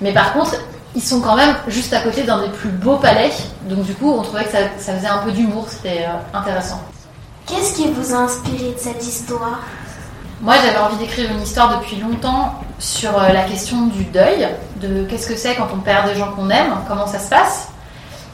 [0.00, 0.56] mais par contre
[0.96, 3.30] ils sont quand même juste à côté d'un des plus beaux palais,
[3.68, 6.82] donc du coup on trouvait que ça, ça faisait un peu d'humour, c'était euh, intéressant.
[7.46, 9.60] Qu'est-ce qui vous a inspiré de cette histoire?
[10.40, 15.04] Moi, j'avais envie d'écrire une histoire depuis longtemps sur euh, la question du deuil, de
[15.04, 17.68] qu'est-ce que c'est quand on perd des gens qu'on aime, comment ça se passe.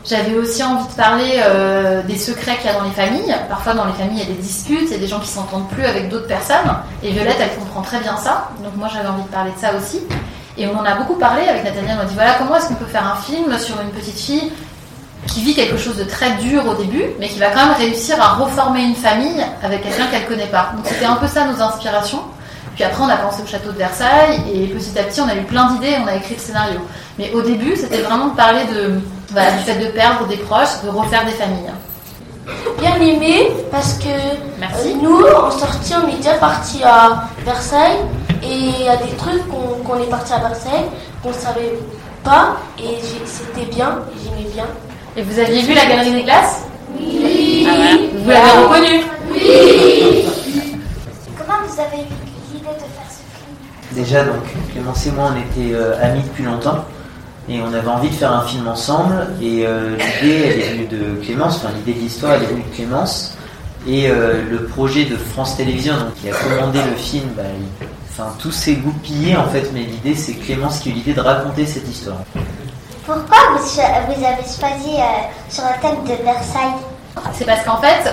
[0.05, 3.35] J'avais aussi envie de parler euh, des secrets qu'il y a dans les familles.
[3.49, 5.29] Parfois, dans les familles, il y a des disputes, il y a des gens qui
[5.29, 6.77] s'entendent plus avec d'autres personnes.
[7.03, 8.51] Et Violette, elle comprend très bien ça.
[8.63, 10.03] Donc moi, j'avais envie de parler de ça aussi.
[10.59, 11.95] Et on en a beaucoup parlé avec Nathaniel.
[11.95, 14.53] On m'a dit voilà, comment est-ce qu'on peut faire un film sur une petite fille
[15.27, 18.21] qui vit quelque chose de très dur au début, mais qui va quand même réussir
[18.21, 20.73] à reformer une famille avec quelqu'un qu'elle connaît pas.
[20.77, 22.21] Donc c'était un peu ça nos inspirations.
[22.75, 25.35] Puis après, on a pensé au château de Versailles, et petit à petit, on a
[25.35, 26.81] eu plein d'idées, on a écrit le scénario.
[27.19, 29.01] Mais au début, c'était vraiment de parler de,
[29.35, 31.73] voilà, du fait de perdre des proches, de refaire des familles.
[32.79, 34.09] Bien aimé parce que
[34.61, 34.89] Merci.
[34.89, 37.99] euh, nous, en sortie, on est déjà parti à Versailles
[38.43, 40.87] et il y a des trucs qu'on est parti à Versailles
[41.23, 41.79] qu'on ne savait
[42.23, 44.67] pas et c'était bien, et j'aimais bien.
[45.17, 46.63] Et vous aviez vu la galerie des glaces?
[46.99, 47.67] Oui.
[47.69, 47.97] Ah voilà.
[48.13, 49.05] Vous l'avez reconnue
[51.37, 52.07] Comment vous avez eu
[52.53, 53.55] l'idée de faire ce film?
[53.93, 54.43] Déjà, donc,
[54.73, 56.85] Clémence et moi, on était euh, amis depuis longtemps
[57.49, 59.29] et on avait envie de faire un film ensemble.
[59.43, 62.63] Et euh, l'idée, elle est venue de Clémence, enfin, l'idée de l'histoire, elle est venue
[62.63, 63.37] de Clémence.
[63.87, 67.87] Et euh, le projet de France Télévisions, donc, qui a commandé le film, bah, il-
[68.11, 71.21] enfin, tout s'est goupillé en fait, mais l'idée, c'est Clémence qui a eu l'idée de
[71.21, 72.17] raconter cette histoire.
[73.05, 76.73] Pourquoi vous, vous avez choisi euh, sur le thème de Versailles?
[77.35, 78.11] C'est parce qu'en fait,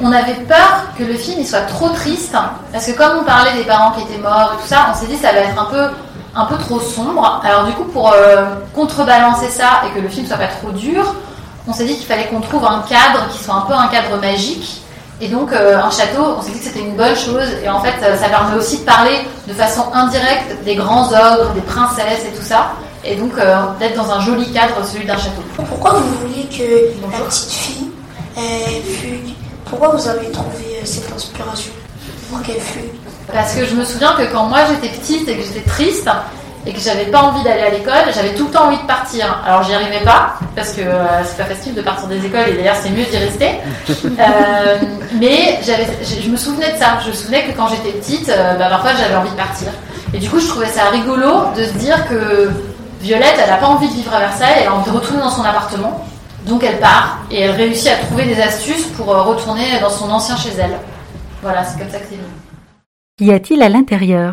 [0.00, 2.34] on avait peur que le film il soit trop triste.
[2.72, 5.06] Parce que comme on parlait des parents qui étaient morts et tout ça, on s'est
[5.06, 5.88] dit ça va être un peu,
[6.34, 7.40] un peu trop sombre.
[7.44, 11.14] Alors du coup, pour euh, contrebalancer ça et que le film soit pas trop dur,
[11.68, 14.16] on s'est dit qu'il fallait qu'on trouve un cadre qui soit un peu un cadre
[14.20, 14.82] magique.
[15.20, 17.48] Et donc euh, un château, on s'est dit que c'était une bonne chose.
[17.62, 21.52] Et en fait, euh, ça permet aussi de parler de façon indirecte des grands ogres,
[21.54, 22.72] des princesses et tout ça.
[23.04, 25.42] Et donc euh, d'être dans un joli cadre, celui d'un château.
[25.56, 27.90] Pourquoi vous vouliez que la petite fille
[28.84, 29.34] fugue?
[29.66, 31.72] Pourquoi vous avez trouvé cette inspiration?
[32.30, 33.09] Pour qu'elle fugue?
[33.32, 36.08] Parce que je me souviens que quand moi j'étais petite et que j'étais triste
[36.66, 39.42] et que j'avais pas envie d'aller à l'école, j'avais tout le temps envie de partir.
[39.46, 42.52] Alors j'y arrivais pas parce que euh, c'est pas facile de partir des écoles et
[42.54, 43.50] d'ailleurs c'est mieux d'y rester.
[44.20, 44.76] Euh,
[45.14, 46.98] mais je, je me souvenais de ça.
[47.02, 49.68] Je me souvenais que quand j'étais petite, euh, bah, parfois j'avais envie de partir.
[50.12, 52.50] Et du coup je trouvais ça rigolo de se dire que
[53.00, 55.30] Violette, elle a pas envie de vivre à Versailles, elle a envie de retourner dans
[55.30, 56.04] son appartement.
[56.46, 60.10] Donc elle part et elle réussit à trouver des astuces pour euh, retourner dans son
[60.10, 60.76] ancien chez elle.
[61.42, 62.28] Voilà, c'est comme ça que c'est venu.
[63.20, 64.32] Qu'y a-t-il à l'intérieur?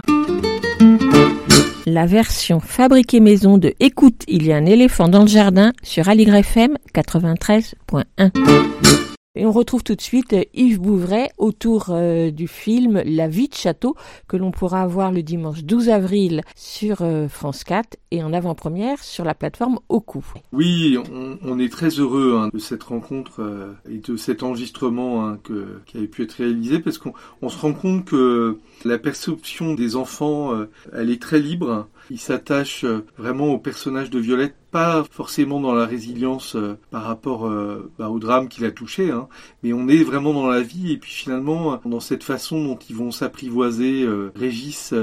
[1.85, 6.07] La version fabriquée maison de Écoute, il y a un éléphant dans le jardin sur
[6.07, 9.16] Aligre FM 93.1.
[9.37, 13.47] Et on retrouve tout de suite euh, Yves Bouvray autour euh, du film La vie
[13.47, 13.95] de château
[14.27, 19.03] que l'on pourra voir le dimanche 12 avril sur euh, France 4 et en avant-première
[19.03, 20.25] sur la plateforme Oku.
[20.53, 20.97] Oui,
[21.43, 25.97] on, est très heureux hein, de cette rencontre et de cet enregistrement hein, que, qui
[25.97, 30.51] avait pu être réalisé parce qu'on on se rend compte que La perception des enfants,
[30.93, 31.87] elle est très libre.
[32.09, 37.03] Ils s'attachent euh, vraiment au personnage de Violette, pas forcément dans la résilience euh, par
[37.03, 39.27] rapport euh, bah, au drame qu'il a touché, hein,
[39.63, 42.95] mais on est vraiment dans la vie et puis finalement dans cette façon dont ils
[42.95, 44.93] vont s'apprivoiser Régis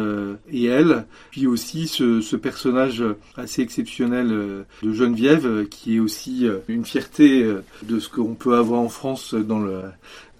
[0.51, 3.03] et elle, puis aussi ce, ce personnage
[3.37, 4.29] assez exceptionnel
[4.83, 7.45] de Geneviève qui est aussi une fierté
[7.83, 9.83] de ce qu'on peut avoir en France dans le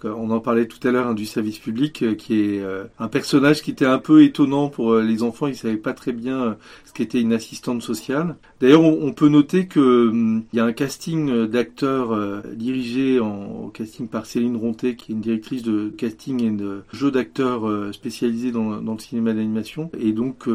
[0.03, 3.07] on en parlait tout à l'heure hein, du service public, euh, qui est euh, un
[3.07, 5.47] personnage qui était un peu étonnant pour euh, les enfants.
[5.47, 8.35] Ils savaient pas très bien ce qu'était une assistante sociale.
[8.61, 14.25] D'ailleurs, on, peut noter que hum, y a un casting d'acteurs dirigé en, casting par
[14.25, 18.93] Céline Ronté, qui est une directrice de casting et de jeu d'acteurs spécialisée dans, dans
[18.93, 19.89] le cinéma d'animation.
[19.99, 20.45] Et donc,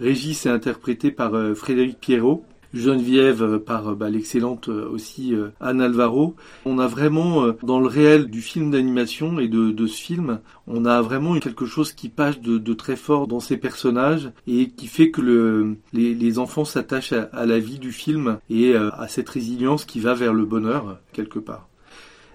[0.00, 2.44] Régis est interprété par Frédéric Pierrot.
[2.74, 6.34] Geneviève euh, par euh, bah, l'excellente euh, aussi Anne Alvaro.
[6.64, 10.84] On a vraiment dans le réel du film d'animation et de, de ce film, on
[10.84, 14.86] a vraiment quelque chose qui passe de, de très fort dans ces personnages et qui
[14.86, 19.06] fait que le, les, les enfants s'attachent à, à la vie du film et à
[19.08, 21.68] cette résilience qui va vers le bonheur quelque part.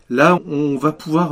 [0.09, 1.31] Là, on va pouvoir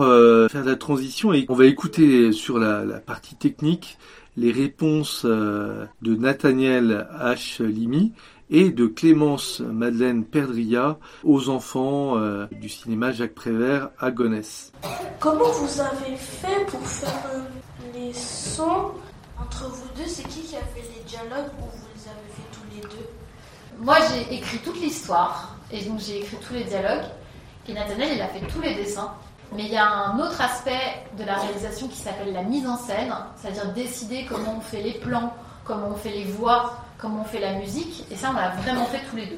[0.50, 3.98] faire la transition et on va écouter sur la, la partie technique
[4.38, 7.64] les réponses de Nathaniel H.
[7.64, 8.12] Limy
[8.50, 14.72] et de Clémence Madeleine Perdria aux enfants euh, du cinéma Jacques Prévert à Gonesse.
[15.20, 17.40] Comment vous avez fait pour faire euh,
[17.94, 18.92] les sons
[19.40, 22.50] Entre vous deux, c'est qui qui a fait les dialogues ou vous les avez fait
[22.52, 23.10] tous les deux?
[23.80, 27.06] Moi, j'ai écrit toute l'histoire et donc j'ai écrit tous les dialogues.
[27.68, 29.12] Et Nathaniel, il a fait tous les dessins.
[29.56, 32.78] Mais il y a un autre aspect de la réalisation qui s'appelle la mise en
[32.78, 35.34] scène, c'est-à-dire décider comment on fait les plans,
[35.64, 38.06] comment on fait les voix, comment on fait la musique.
[38.12, 39.38] Et ça, on l'a vraiment fait tous les deux.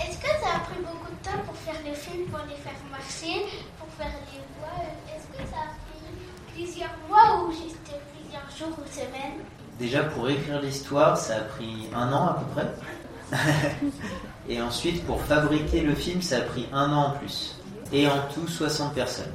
[0.00, 2.72] Est-ce que ça a pris beaucoup de temps pour faire le film, pour les faire
[2.90, 3.46] marcher,
[3.78, 4.84] pour faire les voix?
[5.14, 7.76] Est-ce que ça a pris plusieurs mois ou juste
[8.14, 9.40] plusieurs jours ou semaines?
[9.78, 13.38] Déjà, pour écrire l'histoire, ça a pris un an à peu près.
[14.48, 17.58] Et ensuite, pour fabriquer le film, ça a pris un an en plus.
[17.92, 19.32] Et en tout, 60 personnes.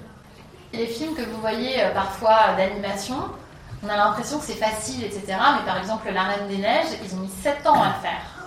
[0.73, 3.17] Les films que vous voyez euh, parfois d'animation,
[3.83, 5.21] on a l'impression que c'est facile, etc.
[5.27, 8.41] Mais par exemple, La Reine des Neiges, ils ont mis 7 ans à le faire.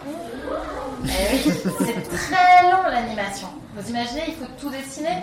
[1.04, 3.48] Eh oui, c'est très long l'animation.
[3.74, 5.22] Vous imaginez, il faut tout dessiner.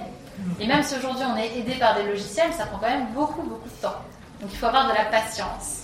[0.59, 3.41] Et même si aujourd'hui on est aidé par des logiciels, ça prend quand même beaucoup,
[3.43, 3.95] beaucoup de temps.
[4.41, 5.84] Donc il faut avoir de la patience.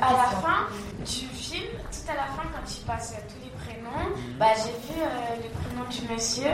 [0.00, 0.66] À la fin
[1.00, 4.70] du film, tout à la fin, quand il passe euh, tous les prénoms, bah, j'ai
[4.94, 6.50] vu euh, le prénom du monsieur.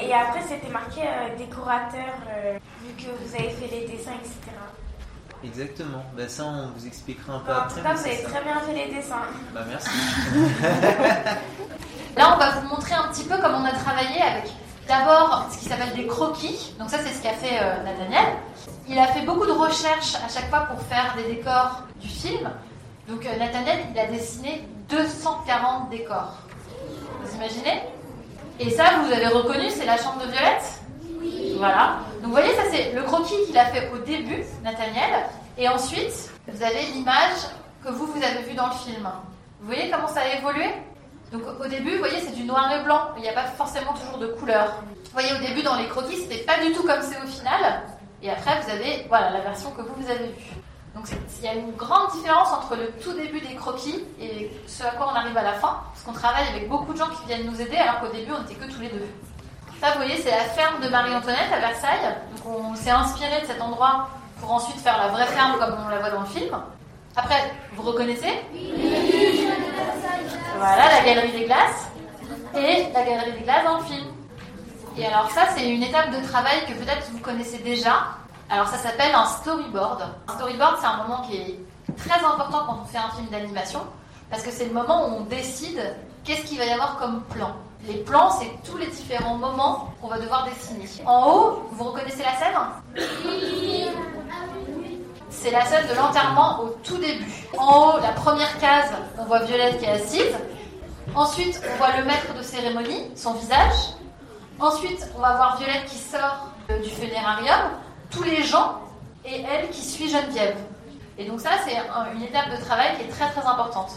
[0.00, 4.56] Et après, c'était marqué euh, décorateur, euh, vu que vous avez fait les dessins, etc.
[5.44, 6.04] Exactement.
[6.16, 7.80] Ben ça, on vous expliquera un peu Bon, en après.
[7.80, 8.28] tout cas, vous c'est avez ça.
[8.30, 9.22] très bien fait les dessins.
[9.54, 9.90] Bah merci.
[12.16, 14.44] Là, on va vous montrer un petit peu comment on a travaillé avec
[14.88, 16.74] d'abord ce qui s'appelle des croquis.
[16.78, 18.26] Donc ça, c'est ce qu'a fait euh, Nathaniel.
[18.88, 22.50] Il a fait beaucoup de recherches à chaque fois pour faire des décors du film.
[23.08, 26.34] Donc euh, Nathaniel, il a dessiné 240 décors.
[27.22, 27.82] Vous imaginez?
[28.60, 30.80] Et ça, vous avez reconnu, c'est la chambre de Violette?
[31.58, 31.96] Voilà.
[32.24, 35.26] Donc vous voyez, ça c'est le croquis qu'il a fait au début, Nathaniel.
[35.58, 37.36] Et ensuite, vous avez l'image
[37.84, 39.06] que vous, vous avez vue dans le film.
[39.60, 40.70] Vous voyez comment ça a évolué?
[41.32, 43.08] Donc au début, vous voyez, c'est du noir et blanc.
[43.18, 44.72] Il n'y a pas forcément toujours de couleur.
[44.90, 47.82] Vous voyez, au début, dans les croquis, c'était pas du tout comme c'est au final.
[48.22, 50.54] Et après, vous avez voilà, la version que vous, vous avez vue.
[50.94, 54.82] Donc il y a une grande différence entre le tout début des croquis et ce
[54.82, 55.82] à quoi on arrive à la fin.
[55.92, 58.40] Parce qu'on travaille avec beaucoup de gens qui viennent nous aider, alors qu'au début, on
[58.40, 59.06] n'était que tous les deux.
[59.84, 62.16] Ça, vous voyez, c'est la ferme de Marie-Antoinette à Versailles.
[62.42, 64.08] Donc on s'est inspiré de cet endroit
[64.40, 66.56] pour ensuite faire la vraie ferme comme on la voit dans le film.
[67.14, 68.32] Après, vous reconnaissez
[70.56, 71.88] Voilà, la galerie des glaces
[72.54, 74.06] et la galerie des glaces dans le film.
[74.96, 78.06] Et alors ça, c'est une étape de travail que peut-être vous connaissez déjà.
[78.48, 80.02] Alors ça s'appelle un storyboard.
[80.28, 81.60] Un storyboard, c'est un moment qui est
[81.98, 83.80] très important quand on fait un film d'animation
[84.30, 87.54] parce que c'est le moment où on décide qu'est-ce qu'il va y avoir comme plan.
[87.86, 90.86] Les plans, c'est tous les différents moments qu'on va devoir dessiner.
[91.06, 92.56] En haut, vous reconnaissez la scène?
[95.30, 97.30] C'est la scène de l'enterrement au tout début.
[97.58, 100.32] En haut, la première case, on voit Violette qui est assise.
[101.14, 103.74] Ensuite, on voit le maître de cérémonie, son visage.
[104.58, 107.60] Ensuite, on va voir Violette qui sort euh, du funérarium,
[108.10, 108.76] tous les gens,
[109.26, 110.56] et elle qui suit Geneviève.
[111.18, 113.92] Et donc ça, c'est un- une étape de travail qui est très très importante.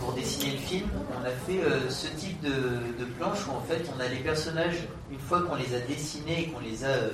[0.00, 0.88] Pour dessiner le film,
[1.28, 5.18] a fait euh, ce type de, planche où en fait on a les personnages, une
[5.18, 7.10] fois qu'on les a dessinés et qu'on les a euh,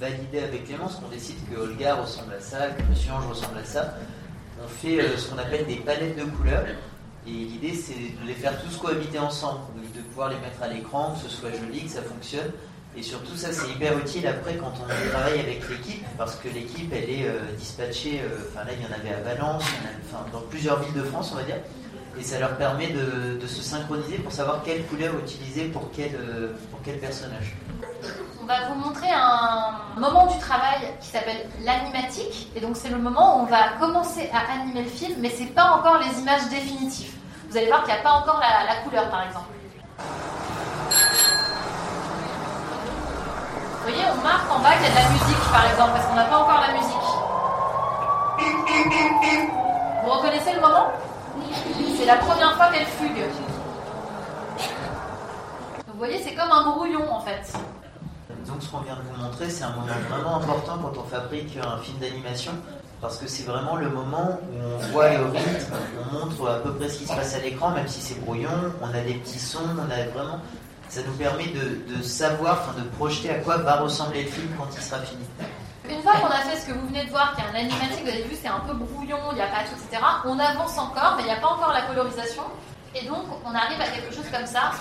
[0.00, 3.64] validés avec Clémence, qu'on décide que Olga ressemble à ça, que Monsieur Ange ressemble à
[3.64, 3.94] ça,
[4.62, 6.66] on fait euh, ce qu'on appelle des palettes de couleurs.
[7.26, 9.60] Et l'idée c'est de les faire tous cohabiter ensemble,
[9.94, 12.50] de pouvoir les mettre à l'écran, que ce soit joli, que ça fonctionne.
[12.96, 16.92] Et surtout, ça, c'est hyper utile après quand on travaille avec l'équipe, parce que l'équipe,
[16.92, 17.26] elle est
[17.58, 21.30] dispatchée, enfin là, il y en avait à Valence, il dans plusieurs villes de France,
[21.32, 21.56] on va dire.
[22.18, 26.54] Et ça leur permet de, se synchroniser pour savoir quelle couleur utiliser pour quel, euh,
[26.70, 27.54] pour quel personnage.
[28.42, 32.50] On va vous montrer un moment du travail qui s'appelle l'animatique.
[32.56, 35.54] Et donc c'est le moment où on va commencer à animer le film, mais c'est
[35.54, 37.12] pas encore les images définitives.
[37.50, 39.54] Vous allez voir qu'il n'y a pas encore la couleur, par exemple.
[43.84, 46.06] Vous voyez, on marque en bas qu'il y a de la musique, par exemple, parce
[46.06, 46.94] qu'on n'a pas encore la musique.
[50.02, 50.86] Vous reconnaissez le moment?
[51.98, 53.24] C'est la première fois qu'elle fugue.
[55.86, 57.52] Vous voyez, c'est comme un brouillon, en fait.
[58.46, 61.56] Donc ce qu'on vient de vous montrer, c'est un moment vraiment important quand on fabrique
[61.56, 62.52] un film d'animation,
[63.00, 66.88] parce que c'est vraiment le moment où on voit le on montre à peu près
[66.88, 68.50] ce qui se passe à l'écran, même si c'est brouillon,
[68.82, 70.40] on a des petits sons, on a vraiment...
[70.90, 74.48] Ça nous permet de, de savoir, enfin de projeter à quoi va ressembler le film
[74.58, 75.24] quand il sera fini.
[75.94, 78.02] Une fois qu'on a fait ce que vous venez de voir, qui est un animatique,
[78.02, 80.02] vous avez vu, c'est un peu brouillon, il n'y a pas tout, etc.
[80.24, 82.42] On avance encore, mais il n'y a pas encore la colorisation.
[82.94, 84.72] Et donc, on arrive à quelque chose comme ça.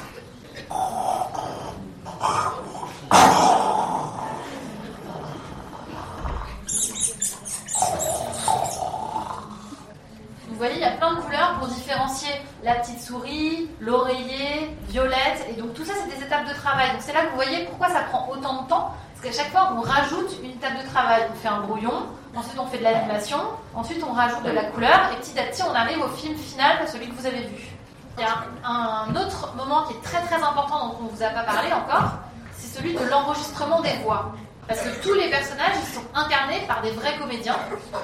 [10.47, 12.29] Vous voyez, il y a plein de couleurs pour différencier
[12.63, 15.45] la petite souris, l'oreiller, violette.
[15.49, 16.91] Et donc tout ça, c'est des étapes de travail.
[16.91, 18.95] Donc c'est là que vous voyez pourquoi ça prend autant de temps.
[19.23, 21.21] Parce qu'à chaque fois, on rajoute une étape de travail.
[21.31, 23.37] On fait un brouillon, ensuite on fait de l'animation,
[23.73, 25.11] ensuite on rajoute de la couleur.
[25.13, 27.69] Et petit à petit, on arrive au film final, celui que vous avez vu.
[28.17, 31.23] Il y a un autre moment qui est très très important dont on ne vous
[31.23, 32.11] a pas parlé encore.
[32.57, 34.33] C'est celui de l'enregistrement des voix.
[34.67, 37.57] Parce que tous les personnages sont incarnés par des vrais comédiens.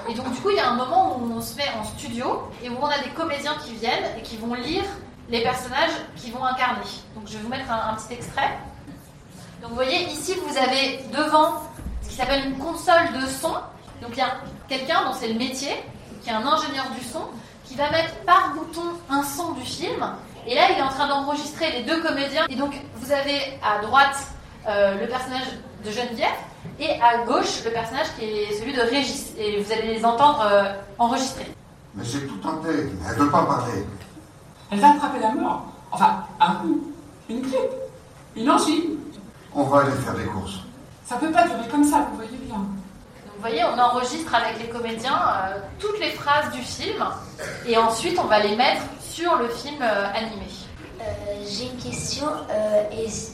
[0.07, 2.49] Et donc, du coup, il y a un moment où on se met en studio
[2.63, 4.85] et où on a des comédiens qui viennent et qui vont lire
[5.29, 6.85] les personnages qu'ils vont incarner.
[7.15, 8.57] Donc, je vais vous mettre un petit extrait.
[9.61, 11.63] Donc, vous voyez, ici, vous avez devant
[12.01, 13.53] ce qui s'appelle une console de son.
[14.01, 14.37] Donc, il y a
[14.69, 15.75] quelqu'un dont c'est le métier,
[16.23, 17.23] qui est un ingénieur du son,
[17.65, 20.05] qui va mettre par bouton un son du film.
[20.47, 22.45] Et là, il est en train d'enregistrer les deux comédiens.
[22.49, 24.17] Et donc, vous avez à droite
[24.67, 25.47] euh, le personnage
[25.85, 26.29] de Geneviève
[26.79, 29.33] et à gauche le personnage qui est celui de Régis.
[29.37, 31.47] Et vous allez les entendre euh, enregistrer.
[31.95, 32.87] Mais c'est tout en tête.
[33.09, 33.85] Elle veut pas parler.
[34.71, 35.65] Elle va attraper la mort.
[35.91, 36.91] Enfin, un coup,
[37.29, 37.71] une grippe,
[38.35, 38.98] une angine.
[39.53, 40.59] On va aller faire des courses.
[41.05, 42.55] Ça peut pas durer comme ça, vous voyez bien.
[42.57, 42.65] Donc,
[43.35, 47.03] vous voyez, on enregistre avec les comédiens euh, toutes les phrases du film
[47.65, 50.45] et ensuite on va les mettre sur le film euh, animé.
[51.01, 51.03] Euh,
[51.47, 52.27] J'ai une question.
[52.51, 53.31] Euh, Est-ce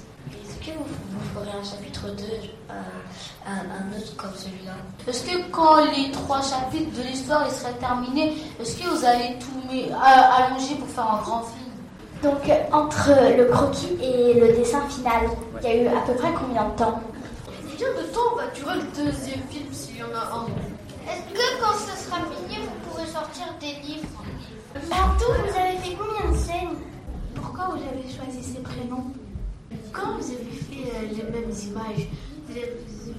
[0.66, 2.24] que vous, vous ferez un chapitre 2,
[2.70, 4.74] un, un, un autre comme celui-là?
[5.08, 9.52] Est-ce que quand les trois chapitres de l'histoire seraient terminés, est-ce que vous allez tout
[10.02, 11.65] allonger pour faire un grand film?
[12.24, 15.30] Donc, euh, entre le croquis et le dessin final,
[15.62, 17.02] il y a eu à peu près combien de temps
[17.46, 20.46] Combien de temps va durer le deuxième film s'il y en a un
[21.08, 24.08] Est-ce que quand ce sera fini, vous pourrez sortir des livres
[24.92, 26.78] En tout, vous avez fait combien de scènes
[27.36, 29.06] Pourquoi vous avez choisi ces prénoms
[29.94, 32.08] Quand vous avez fait euh, les mêmes images,
[32.48, 32.78] vous avez,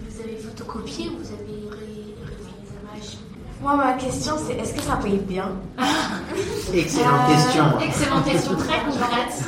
[0.08, 3.16] vous avez photocopié ou vous avez ré- refait les images
[3.60, 5.50] Moi, ma question, c'est est-ce que ça paye bien
[6.74, 7.80] Excellente question.
[7.80, 9.44] Excellente question, très concrète.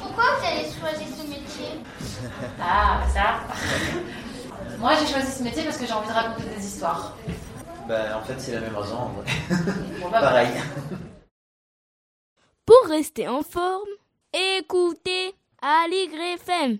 [0.00, 1.80] Pourquoi vous avez choisi ce métier
[2.60, 3.40] Ah, ça.
[4.78, 7.16] Moi, j'ai choisi ce métier parce que j'ai envie de raconter des histoires.
[7.86, 8.96] Bah, en fait, c'est la même raison.
[8.96, 9.24] en vrai.
[10.00, 10.48] Bon, bah, Pareil.
[12.66, 13.88] Pour rester en forme,
[14.32, 16.78] écoutez Aligre FM.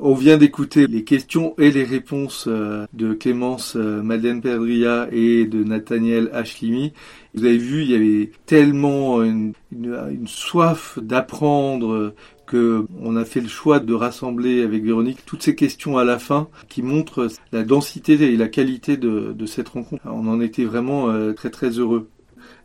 [0.00, 5.44] On vient d'écouter les questions et les réponses euh, de Clémence euh, Madeleine Perdria et
[5.44, 6.94] de Nathaniel Ashlimi.
[7.34, 12.14] Vous avez vu, il y avait tellement une, une- soif d'apprendre euh,
[12.46, 16.18] que on a fait le choix de rassembler avec Véronique toutes ces questions à la
[16.18, 20.02] fin qui montrent la densité et la qualité de, de cette rencontre.
[20.06, 22.08] On en était vraiment euh, très très heureux.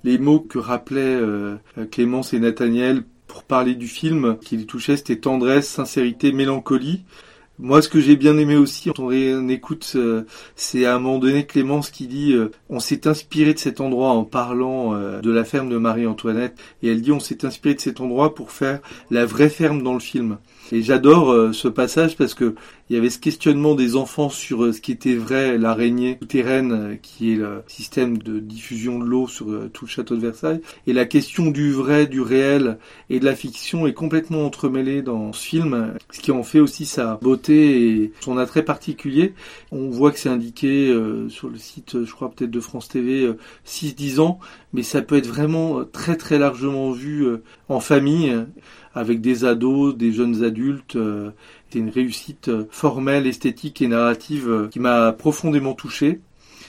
[0.05, 1.57] Les mots que rappelaient euh,
[1.91, 7.05] Clémence et Nathaniel pour parler du film qui les touchait, c'était tendresse, sincérité, mélancolie.
[7.61, 10.23] Moi, ce que j'ai bien aimé aussi, quand on écoute, euh,
[10.55, 14.11] c'est à un moment donné Clémence qui dit euh, on s'est inspiré de cet endroit
[14.11, 17.81] en parlant euh, de la ferme de Marie-Antoinette, et elle dit on s'est inspiré de
[17.81, 18.79] cet endroit pour faire
[19.11, 20.37] la vraie ferme dans le film.
[20.71, 22.55] Et j'adore ce passage parce que
[22.89, 26.71] il y avait ce questionnement des enfants sur euh, ce qui était vrai, l'araignée souterraine,
[26.71, 30.21] euh, qui est le système de diffusion de l'eau sur euh, tout le château de
[30.21, 32.79] Versailles, et la question du vrai, du réel
[33.11, 36.85] et de la fiction est complètement entremêlée dans ce film, ce qui en fait aussi
[36.85, 39.35] sa beauté et son attrait particulier.
[39.71, 40.91] On voit que c'est indiqué
[41.29, 44.39] sur le site, je crois peut-être de France TV, euh, 6-10 ans,
[44.73, 47.27] mais ça peut être vraiment très très largement vu
[47.69, 48.35] en famille,
[48.93, 50.97] avec des ados, des jeunes adultes,
[51.69, 56.19] euh, C'est une réussite euh, formelle, esthétique et narrative euh, qui m'a profondément touché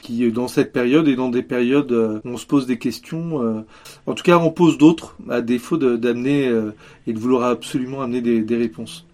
[0.03, 3.63] qui dans cette période et dans des périodes où on se pose des questions,
[4.07, 6.47] en tout cas on pose d'autres à défaut d'amener
[7.07, 9.05] et de vouloir absolument amener des réponses.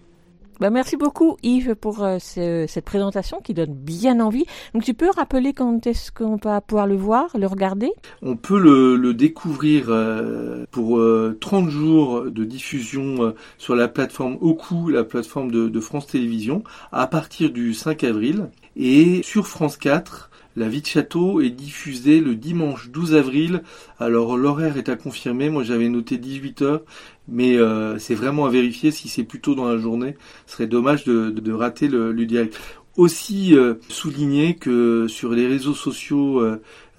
[0.59, 4.45] Bah, merci beaucoup Yves pour euh, cette présentation qui donne bien envie.
[4.73, 7.91] Donc tu peux rappeler quand est-ce qu'on va pouvoir le voir, le regarder?
[8.23, 10.99] On peut le, découvrir euh, pour
[11.39, 16.63] 30 euh, jours de diffusion sur la plateforme Oku, la plateforme de, de France Télévisions,
[16.91, 18.49] à partir du 5 avril.
[18.75, 23.61] Et sur France 4, la vie de château est diffusée le dimanche 12 avril.
[23.99, 25.51] Alors l'horaire est à confirmer.
[25.51, 26.81] Moi j'avais noté 18 heures,
[27.27, 30.15] mais euh, c'est vraiment à vérifier si c'est plutôt dans la journée.
[30.45, 32.57] Ce serait dommage de, rater le, direct.
[32.95, 36.41] Aussi euh, souligner que sur les réseaux sociaux,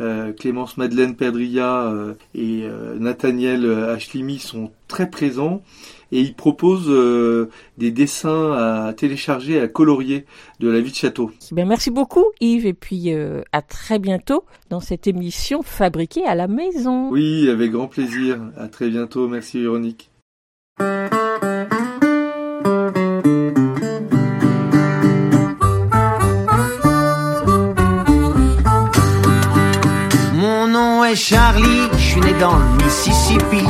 [0.00, 1.92] euh, Clémence Madeleine Perdria
[2.34, 2.64] et
[2.98, 5.62] Nathaniel Ashlimi sont très présents
[6.12, 10.24] et il propose euh, des dessins à télécharger, à colorier
[10.60, 11.32] de la vie de château.
[11.50, 13.12] Ben merci beaucoup Yves et puis
[13.52, 17.10] à très bientôt dans cette émission fabriquée à la maison.
[17.10, 18.38] Oui, avec grand plaisir.
[18.56, 19.26] À très bientôt.
[19.26, 20.07] Merci Véronique.
[30.34, 33.66] Mon nom est Charlie, je suis né dans le Mississippi.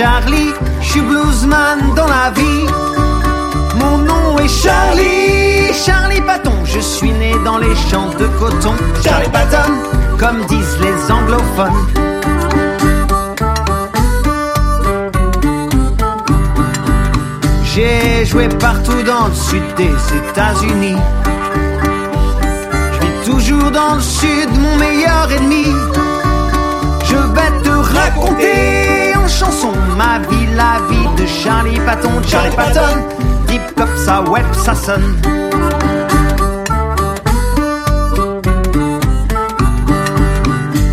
[0.00, 2.66] Charlie, je suis bluesman dans la vie.
[3.76, 8.74] Mon nom est Charlie, Charlie Patton, je suis né dans les champs de coton.
[9.02, 9.72] Charlie Patton,
[10.18, 12.09] comme disent les anglophones.
[17.74, 20.96] J'ai joué partout dans le sud des États-Unis.
[22.92, 25.66] Je vis toujours dans le sud, mon meilleur ennemi.
[27.04, 29.00] Je vais te raconter
[29.30, 32.96] chanson, ma vie, la vie de Charlie Patton, Charlie Patton,
[33.46, 35.16] deep hop, ça web, ça sonne.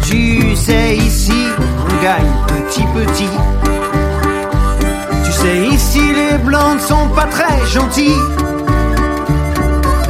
[0.03, 3.57] Tu sais, ici, on gagne petit petit.
[5.48, 8.20] Ici, les blancs ne sont pas très gentils.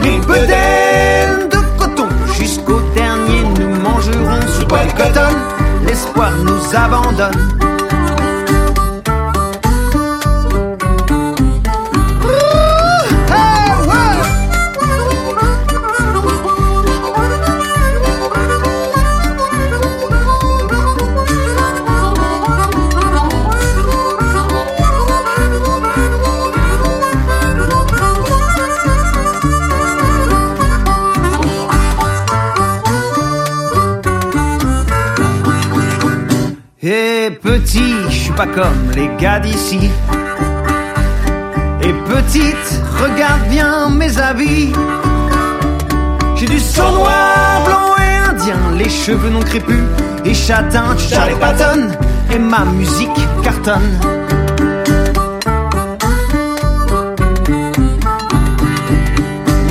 [0.01, 2.07] Les bedaines de coton,
[2.39, 5.35] jusqu'au dernier, nous mangerons sous le coton.
[5.85, 7.76] L'espoir nous abandonne.
[37.59, 39.79] Petit, je suis pas comme les gars d'ici.
[41.81, 42.69] Et petite,
[43.01, 44.73] regarde bien mes habits.
[46.35, 49.85] J'ai du sang noir, blanc et indien, les cheveux non crépus
[50.25, 51.89] et châtains, Charlie Patton,
[52.31, 53.97] et ma musique cartonne.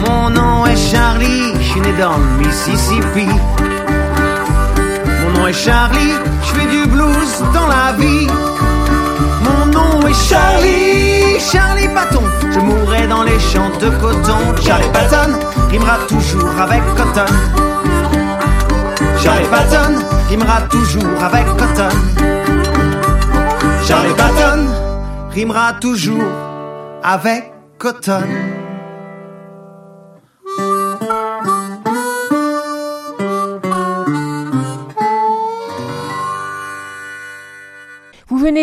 [0.05, 3.29] Mon nom est Charlie, je suis né dans le Mississippi.
[5.49, 8.27] Est Charlie, je fais du blues dans la vie.
[9.45, 12.23] Mon nom est Charlie, Charlie Patton.
[12.53, 14.61] Je mourrai dans les champs de coton.
[14.61, 15.39] Charlie Patton
[15.71, 17.33] rimera toujours avec Cotton.
[19.23, 21.97] Charlie Patton rimera toujours avec Cotton.
[23.87, 24.67] Charlie Patton
[25.33, 26.33] rimera toujours
[27.05, 28.46] avec Cotton.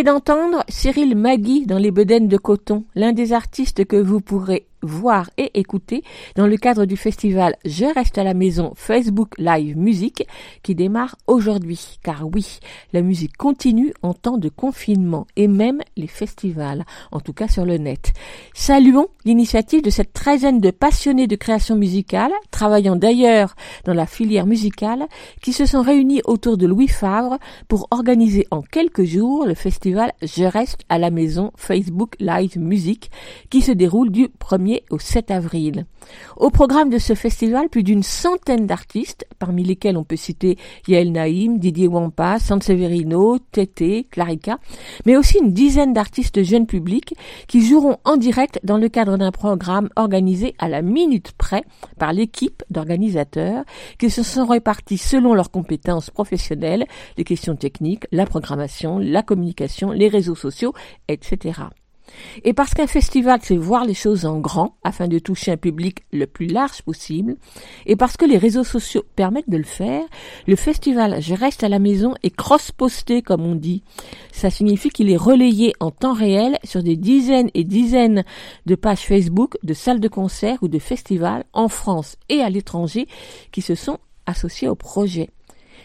[0.04, 5.29] D'entendre Cyril Magui dans les bedaines de coton, l'un des artistes que vous pourrez voir
[5.38, 6.03] et écouter
[6.36, 10.27] dans le cadre du festival Je reste à la maison Facebook Live Musique
[10.61, 11.97] qui démarre aujourd'hui.
[12.03, 12.59] Car oui,
[12.91, 17.65] la musique continue en temps de confinement et même les festivals, en tout cas sur
[17.65, 18.13] le net.
[18.53, 23.55] Saluons l'initiative de cette treizaine de passionnés de création musicale, travaillant d'ailleurs
[23.86, 25.07] dans la filière musicale,
[25.41, 30.13] qui se sont réunis autour de Louis Favre pour organiser en quelques jours le festival
[30.21, 33.11] Je reste à la maison Facebook Live Musique
[33.49, 35.86] qui se déroule du 1er au 7 avril.
[36.38, 40.57] Au programme de ce festival, plus d'une centaine d'artistes, parmi lesquels on peut citer
[40.88, 44.57] Yael Naïm, Didier Wampa, Sanseverino, Tété, Clarica,
[45.05, 47.15] mais aussi une dizaine d'artistes jeunes publics
[47.47, 51.63] qui joueront en direct dans le cadre d'un programme organisé à la minute près
[51.97, 53.63] par l'équipe d'organisateurs
[53.99, 56.86] qui se sont répartis selon leurs compétences professionnelles,
[57.17, 60.74] les questions techniques, la programmation, la communication, les réseaux sociaux,
[61.07, 61.63] etc.
[62.43, 66.04] Et parce qu'un festival, c'est voir les choses en grand afin de toucher un public
[66.12, 67.36] le plus large possible,
[67.86, 70.04] et parce que les réseaux sociaux permettent de le faire,
[70.47, 73.84] le festival Je reste à la maison est cross-posté, comme on dit.
[74.32, 78.24] Ça signifie qu'il est relayé en temps réel sur des dizaines et dizaines
[78.66, 83.08] de pages Facebook, de salles de concert ou de festivals en France et à l'étranger
[83.51, 85.30] qui se sont associés au projet.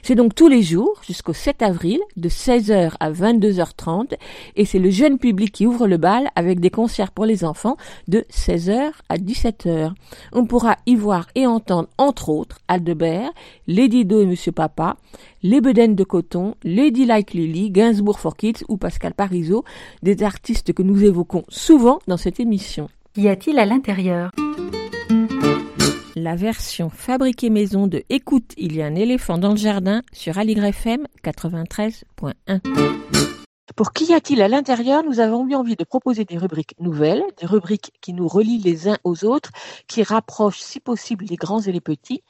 [0.08, 4.14] C'est donc tous les jours jusqu'au 7 avril de 16h à 22h30
[4.56, 7.76] et c'est le jeune public qui ouvre le bal avec des concerts pour les enfants
[8.06, 9.92] de 16h à 17h.
[10.32, 13.28] On pourra y voir et entendre entre autres Aldebert,
[13.66, 14.96] Lady Do et Monsieur Papa,
[15.42, 19.62] les Bedaines de Coton, Lady Like Lily, Gainsbourg for Kids ou Pascal Parisot,
[20.02, 22.88] des artistes que nous évoquons souvent dans cette émission.
[23.12, 24.30] Qu'y a-t-il à l'intérieur?
[26.18, 30.38] La version fabriquée maison de Écoute, il y a un éléphant dans le jardin sur
[30.38, 32.60] Aligre FM 93.1.
[33.76, 37.46] Pour Qu'y a-t-il à l'intérieur Nous avons eu envie de proposer des rubriques nouvelles, des
[37.46, 39.50] rubriques qui nous relient les uns aux autres,
[39.86, 42.22] qui rapprochent si possible les grands et les petits.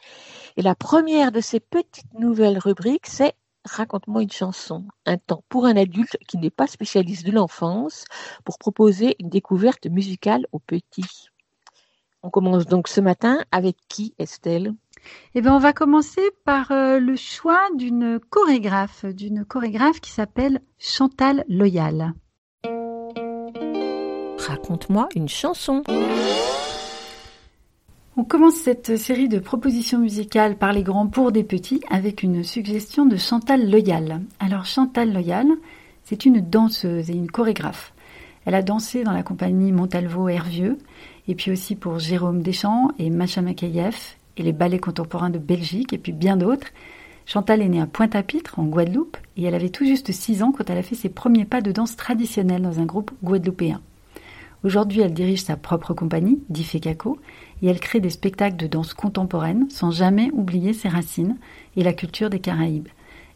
[0.57, 3.35] Et la première de ces petites nouvelles rubriques, c'est
[3.65, 8.05] Raconte-moi une chanson, un temps pour un adulte qui n'est pas spécialiste de l'enfance,
[8.45, 11.29] pour proposer une découverte musicale aux petits.
[12.25, 14.75] On commence donc ce matin avec qui, Estelle?
[15.37, 20.61] Eh bien, on va commencer par euh, le choix d'une chorégraphe, d'une chorégraphe qui s'appelle
[20.79, 22.15] Chantal Loyal.
[24.39, 25.85] Raconte-moi une chanson.
[28.17, 32.43] On commence cette série de propositions musicales par les grands pour des petits avec une
[32.43, 34.23] suggestion de Chantal Loyal.
[34.41, 35.47] Alors Chantal Loyal,
[36.03, 37.93] c'est une danseuse et une chorégraphe.
[38.45, 40.79] Elle a dansé dans la compagnie Montalvo Hervieux
[41.29, 43.97] et puis aussi pour Jérôme Deschamps et Macha Makayev
[44.39, 46.69] et les ballets contemporains de Belgique et puis bien d'autres.
[47.27, 50.71] Chantal est née à Pointe-à-Pitre, en Guadeloupe, et elle avait tout juste 6 ans quand
[50.71, 53.83] elle a fait ses premiers pas de danse traditionnelle dans un groupe guadeloupéen.
[54.65, 57.19] Aujourd'hui, elle dirige sa propre compagnie, Difekako,
[57.61, 61.37] et elle crée des spectacles de danse contemporaine sans jamais oublier ses racines
[61.77, 62.89] et la culture des Caraïbes.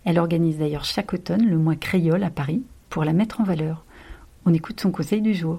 [0.05, 3.85] Elle organise d'ailleurs chaque automne le mois créole à Paris pour la mettre en valeur.
[4.47, 5.59] On écoute son conseil du jour.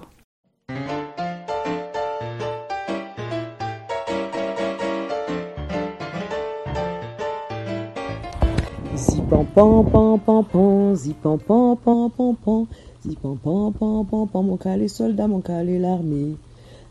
[9.14, 12.66] Zipan pan pan pan pan, zipan pan pan pan pan,
[13.06, 16.34] zipan pan pan pan pan, mon calé soldat, mon calé l'armée.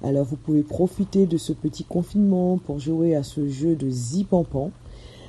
[0.02, 4.72] Alors vous pouvez profiter de ce petit confinement pour jouer à ce jeu de zipampan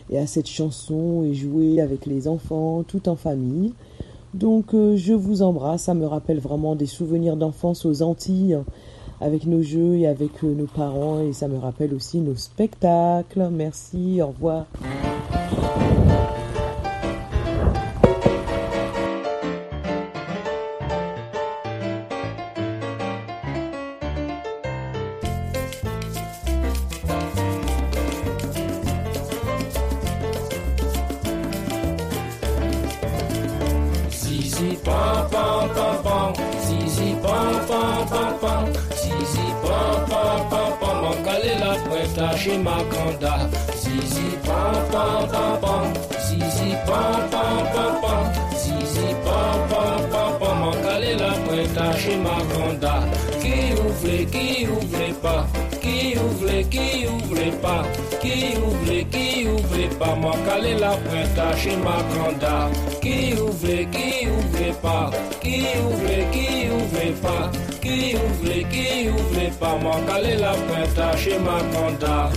[0.09, 3.73] et à cette chanson et jouer avec les enfants tout en famille.
[4.33, 8.61] Donc euh, je vous embrasse, ça me rappelle vraiment des souvenirs d'enfance aux Antilles
[9.21, 13.49] avec nos jeux et avec euh, nos parents et ça me rappelle aussi nos spectacles.
[13.51, 14.67] Merci, au revoir.
[52.05, 52.35] Chez ma.
[53.41, 55.47] Qui ouvre, qui ouvre pas,
[55.81, 57.83] qui ouvre, qui ouvre pas,
[58.21, 59.47] qui ouvre, qui
[59.99, 60.17] pas,
[60.79, 62.69] la prête chez ma canda.
[63.01, 65.11] Qui ouvre, qui ouvre pas,
[65.41, 67.51] qui ouvre, qui ouvre pas,
[67.83, 69.79] qui ouvre, qui ouvre pas,
[70.39, 70.53] la
[71.39, 72.31] ma.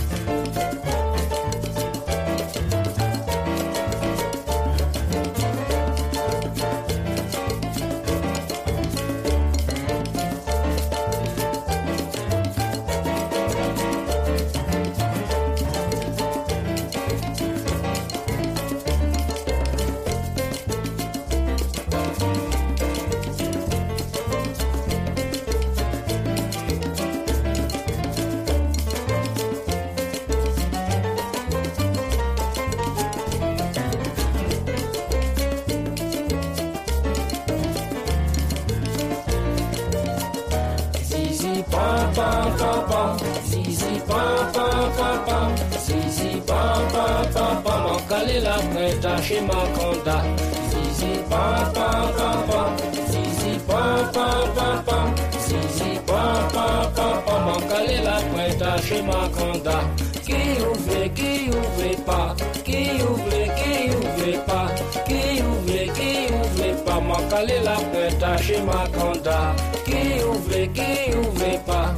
[49.38, 50.22] Prête chez ma conda.
[50.70, 52.76] Zizi pam pam pam pam,
[53.10, 55.14] zizi pam pam pam pam,
[55.46, 59.80] zizi pam pam pam pam, chez ma conda.
[60.24, 62.34] Qui ouvre, qui ouvre pas,
[62.64, 64.68] qui ouvre, qui ouvre pas,
[65.06, 69.54] qui ouvre, qui ouvre pas, chez ma conda.
[69.84, 71.94] Qui ouvre, qui ouvre pas.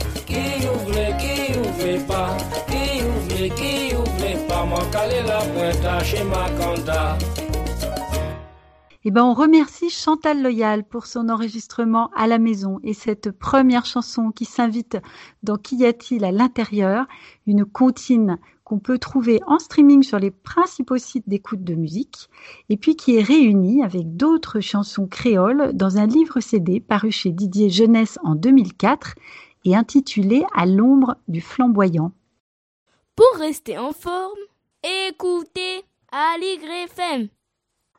[9.03, 13.85] Eh ben, on remercie Chantal Loyal pour son enregistrement à la maison et cette première
[13.85, 14.97] chanson qui s'invite
[15.43, 17.07] dans Qu'y a-t-il à l'intérieur,
[17.49, 22.31] une comptine qu'on peut trouver en streaming sur les principaux sites d'écoute de musique
[22.69, 27.33] et puis qui est réunie avec d'autres chansons créoles dans un livre CD paru chez
[27.33, 29.17] Didier Jeunesse en 2004
[29.65, 32.13] et intitulé À l'ombre du flamboyant.
[33.17, 34.39] Pour rester en forme,
[34.83, 37.29] écoutez Aligre FM.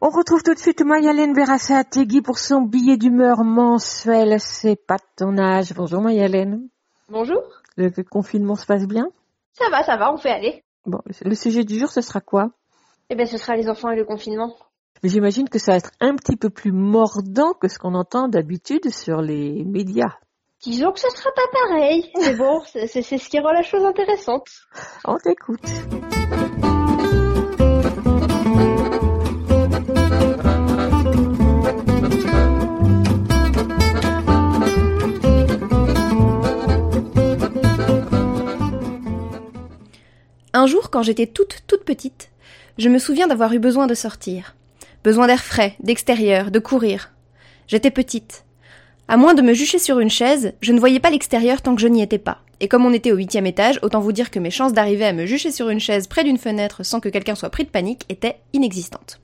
[0.01, 4.39] On retrouve tout de suite Mayalène Berassa-Tegui pour son billet d'humeur mensuel.
[4.39, 5.73] C'est pas de ton âge.
[5.75, 6.67] Bonjour Mayalène.
[7.09, 7.43] Bonjour.
[7.77, 9.09] Le confinement se passe bien?
[9.53, 10.63] Ça va, ça va, on fait aller.
[10.85, 12.49] Bon, le sujet du jour, ce sera quoi?
[13.09, 14.55] Eh bien, ce sera les enfants et le confinement.
[15.03, 18.27] Mais j'imagine que ça va être un petit peu plus mordant que ce qu'on entend
[18.27, 20.17] d'habitude sur les médias.
[20.63, 22.11] Disons que ce sera pas pareil.
[22.19, 24.47] Mais bon, c'est c'est ce qui rend la chose intéressante.
[25.05, 25.59] On t'écoute.
[40.61, 42.29] Un jour, quand j'étais toute, toute petite,
[42.77, 44.55] je me souviens d'avoir eu besoin de sortir.
[45.03, 47.13] Besoin d'air frais, d'extérieur, de courir.
[47.65, 48.45] J'étais petite.
[49.07, 51.81] À moins de me jucher sur une chaise, je ne voyais pas l'extérieur tant que
[51.81, 52.43] je n'y étais pas.
[52.59, 55.13] Et comme on était au huitième étage, autant vous dire que mes chances d'arriver à
[55.13, 58.05] me jucher sur une chaise près d'une fenêtre sans que quelqu'un soit pris de panique
[58.09, 59.19] étaient inexistantes.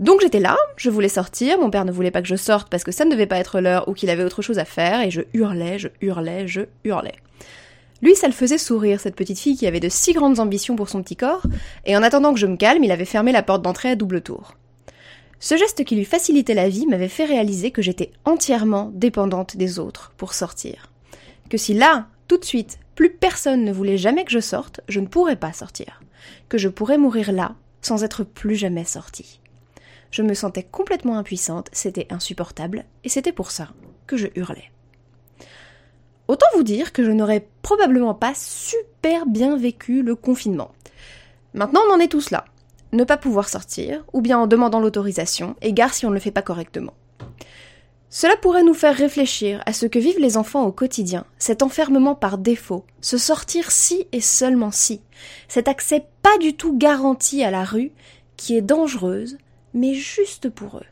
[0.00, 2.82] Donc j'étais là, je voulais sortir, mon père ne voulait pas que je sorte parce
[2.82, 5.12] que ça ne devait pas être l'heure ou qu'il avait autre chose à faire, et
[5.12, 7.14] je hurlais, je hurlais, je hurlais.
[8.02, 10.88] Lui, ça le faisait sourire, cette petite fille qui avait de si grandes ambitions pour
[10.88, 11.46] son petit corps,
[11.86, 14.22] et en attendant que je me calme, il avait fermé la porte d'entrée à double
[14.22, 14.54] tour.
[15.38, 19.78] Ce geste qui lui facilitait la vie m'avait fait réaliser que j'étais entièrement dépendante des
[19.78, 20.90] autres pour sortir.
[21.48, 25.00] Que si là, tout de suite, plus personne ne voulait jamais que je sorte, je
[25.00, 26.02] ne pourrais pas sortir.
[26.48, 29.40] Que je pourrais mourir là, sans être plus jamais sortie.
[30.10, 33.68] Je me sentais complètement impuissante, c'était insupportable, et c'était pour ça
[34.06, 34.70] que je hurlais.
[36.28, 40.72] Autant vous dire que je n'aurais probablement pas super bien vécu le confinement.
[41.54, 42.44] Maintenant, on en est tous là.
[42.92, 46.30] Ne pas pouvoir sortir, ou bien en demandant l'autorisation, égard si on ne le fait
[46.30, 46.94] pas correctement.
[48.14, 52.14] Cela pourrait nous faire réfléchir à ce que vivent les enfants au quotidien, cet enfermement
[52.14, 55.00] par défaut, se sortir si et seulement si,
[55.48, 57.90] cet accès pas du tout garanti à la rue,
[58.36, 59.38] qui est dangereuse,
[59.72, 60.86] mais juste pour eux.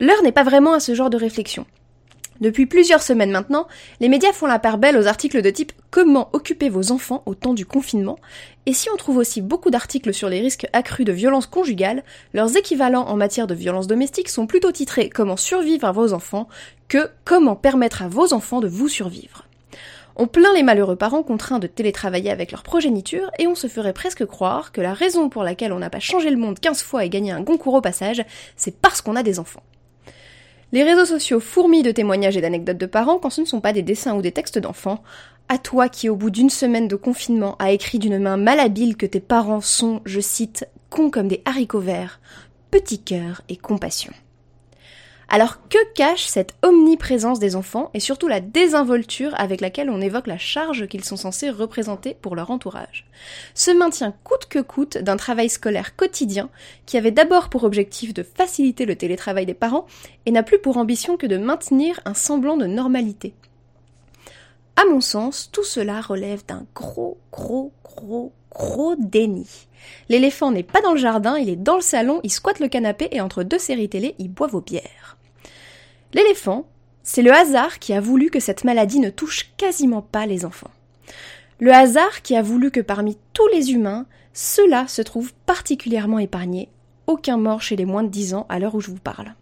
[0.00, 1.66] L'heure n'est pas vraiment à ce genre de réflexion.
[2.40, 3.68] Depuis plusieurs semaines maintenant,
[4.00, 7.34] les médias font la part belle aux articles de type Comment occuper vos enfants au
[7.34, 8.18] temps du confinement?
[8.64, 12.56] Et si on trouve aussi beaucoup d'articles sur les risques accrus de violences conjugales, leurs
[12.56, 16.48] équivalents en matière de violences domestiques sont plutôt titrés Comment survivre à vos enfants
[16.88, 19.46] que Comment permettre à vos enfants de vous survivre.
[20.16, 23.92] On plaint les malheureux parents contraints de télétravailler avec leur progéniture et on se ferait
[23.92, 27.04] presque croire que la raison pour laquelle on n'a pas changé le monde 15 fois
[27.04, 28.24] et gagné un Goncourt au passage,
[28.56, 29.62] c'est parce qu'on a des enfants.
[30.72, 33.72] Les réseaux sociaux fourmillent de témoignages et d'anecdotes de parents quand ce ne sont pas
[33.72, 35.02] des dessins ou des textes d'enfants.
[35.48, 39.06] À toi qui, au bout d'une semaine de confinement, a écrit d'une main malhabile que
[39.06, 42.20] tes parents sont, je cite, cons comme des haricots verts,
[42.70, 44.12] petit cœur et compassion.
[45.32, 50.26] Alors que cache cette omniprésence des enfants et surtout la désinvolture avec laquelle on évoque
[50.26, 53.06] la charge qu'ils sont censés représenter pour leur entourage?
[53.54, 56.50] Ce maintien coûte que coûte d'un travail scolaire quotidien
[56.84, 59.86] qui avait d'abord pour objectif de faciliter le télétravail des parents
[60.26, 63.32] et n'a plus pour ambition que de maintenir un semblant de normalité.
[64.74, 69.46] À mon sens, tout cela relève d'un gros, gros, gros, gros déni.
[70.08, 73.08] L'éléphant n'est pas dans le jardin, il est dans le salon, il squatte le canapé
[73.12, 75.18] et entre deux séries télé, il boit vos bières.
[76.12, 76.66] L'éléphant,
[77.02, 80.70] c'est le hasard qui a voulu que cette maladie ne touche quasiment pas les enfants.
[81.60, 86.68] Le hasard qui a voulu que parmi tous les humains, ceux-là se trouvent particulièrement épargnés,
[87.06, 89.34] aucun mort chez les moins de 10 ans à l'heure où je vous parle.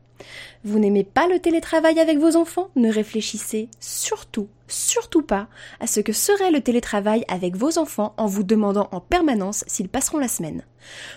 [0.65, 2.71] Vous n'aimez pas le télétravail avec vos enfants?
[2.77, 5.49] Ne réfléchissez surtout, surtout pas
[5.81, 9.89] à ce que serait le télétravail avec vos enfants en vous demandant en permanence s'ils
[9.89, 10.63] passeront la semaine.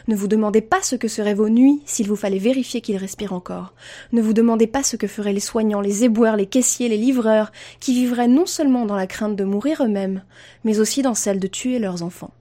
[0.07, 3.33] Ne vous demandez pas ce que seraient vos nuits s'il vous fallait vérifier qu'ils respirent
[3.33, 3.73] encore.
[4.11, 7.51] Ne vous demandez pas ce que feraient les soignants, les éboueurs, les caissiers, les livreurs,
[7.79, 10.23] qui vivraient non seulement dans la crainte de mourir eux-mêmes,
[10.63, 12.31] mais aussi dans celle de tuer leurs enfants.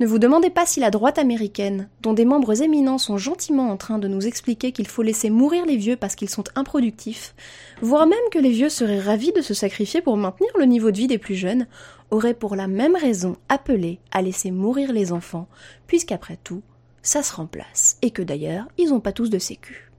[0.00, 3.76] Ne vous demandez pas si la droite américaine, dont des membres éminents sont gentiment en
[3.76, 7.34] train de nous expliquer qu'il faut laisser mourir les vieux parce qu'ils sont improductifs,
[7.80, 10.96] voire même que les vieux seraient ravis de se sacrifier pour maintenir le niveau de
[10.96, 11.66] vie des plus jeunes,
[12.10, 15.48] aurait pour la même raison appelé à laisser mourir les enfants,
[15.86, 16.62] puisqu'après tout,
[17.02, 19.90] ça se remplace, et que d'ailleurs, ils n'ont pas tous de sécu.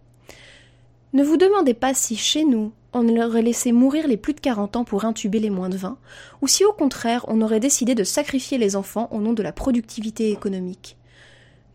[1.13, 4.75] Ne vous demandez pas si chez nous, on aurait laissé mourir les plus de 40
[4.75, 5.97] ans pour intuber les moins de 20,
[6.41, 9.51] ou si au contraire on aurait décidé de sacrifier les enfants au nom de la
[9.51, 10.97] productivité économique.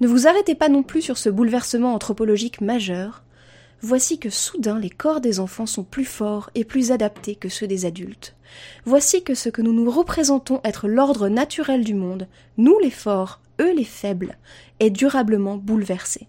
[0.00, 3.24] Ne vous arrêtez pas non plus sur ce bouleversement anthropologique majeur.
[3.80, 7.66] Voici que soudain les corps des enfants sont plus forts et plus adaptés que ceux
[7.66, 8.36] des adultes.
[8.84, 13.40] Voici que ce que nous nous représentons être l'ordre naturel du monde, nous les forts,
[13.60, 14.36] eux les faibles,
[14.80, 16.28] est durablement bouleversé.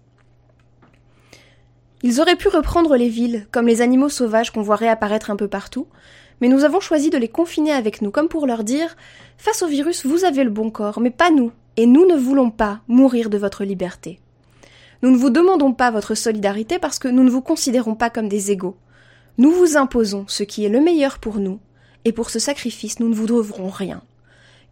[2.02, 5.48] Ils auraient pu reprendre les villes, comme les animaux sauvages qu'on voit réapparaître un peu
[5.48, 5.86] partout,
[6.40, 8.96] mais nous avons choisi de les confiner avec nous, comme pour leur dire
[9.36, 12.50] Face au virus, vous avez le bon corps, mais pas nous, et nous ne voulons
[12.50, 14.18] pas mourir de votre liberté.
[15.02, 18.28] Nous ne vous demandons pas votre solidarité parce que nous ne vous considérons pas comme
[18.28, 18.76] des égaux.
[19.38, 21.58] Nous vous imposons ce qui est le meilleur pour nous,
[22.06, 24.02] et pour ce sacrifice nous ne vous devrons rien.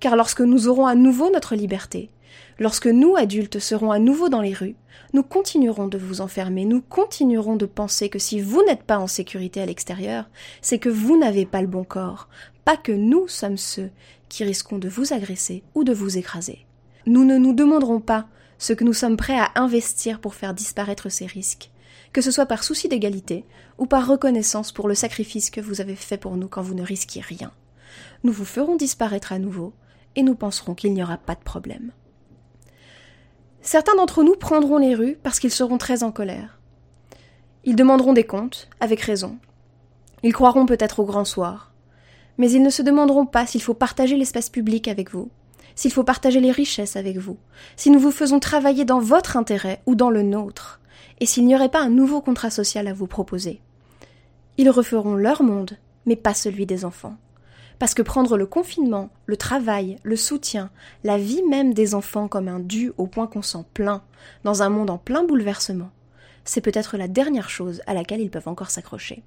[0.00, 2.10] Car lorsque nous aurons à nouveau notre liberté,
[2.58, 4.76] lorsque nous, adultes, serons à nouveau dans les rues,
[5.12, 9.06] nous continuerons de vous enfermer, nous continuerons de penser que si vous n'êtes pas en
[9.06, 10.28] sécurité à l'extérieur,
[10.60, 12.28] c'est que vous n'avez pas le bon corps,
[12.64, 13.90] pas que nous sommes ceux
[14.28, 16.66] qui risquons de vous agresser ou de vous écraser.
[17.06, 18.26] Nous ne nous demanderons pas
[18.58, 21.70] ce que nous sommes prêts à investir pour faire disparaître ces risques,
[22.12, 23.44] que ce soit par souci d'égalité
[23.78, 26.82] ou par reconnaissance pour le sacrifice que vous avez fait pour nous quand vous ne
[26.82, 27.52] risquiez rien.
[28.24, 29.72] Nous vous ferons disparaître à nouveau,
[30.16, 31.92] et nous penserons qu'il n'y aura pas de problème.
[33.62, 36.58] Certains d'entre nous prendront les rues parce qu'ils seront très en colère.
[37.64, 39.38] Ils demanderont des comptes, avec raison.
[40.22, 41.72] Ils croiront peut-être au grand soir.
[42.38, 45.30] Mais ils ne se demanderont pas s'il faut partager l'espace public avec vous,
[45.74, 47.36] s'il faut partager les richesses avec vous,
[47.76, 50.80] si nous vous faisons travailler dans votre intérêt ou dans le nôtre,
[51.20, 53.60] et s'il n'y aurait pas un nouveau contrat social à vous proposer.
[54.56, 57.16] Ils referont leur monde, mais pas celui des enfants.
[57.78, 60.70] Parce que prendre le confinement, le travail, le soutien,
[61.04, 64.02] la vie même des enfants comme un dû au point qu'on s'en plaint,
[64.44, 65.90] dans un monde en plein bouleversement,
[66.44, 69.22] c'est peut-être la dernière chose à laquelle ils peuvent encore s'accrocher.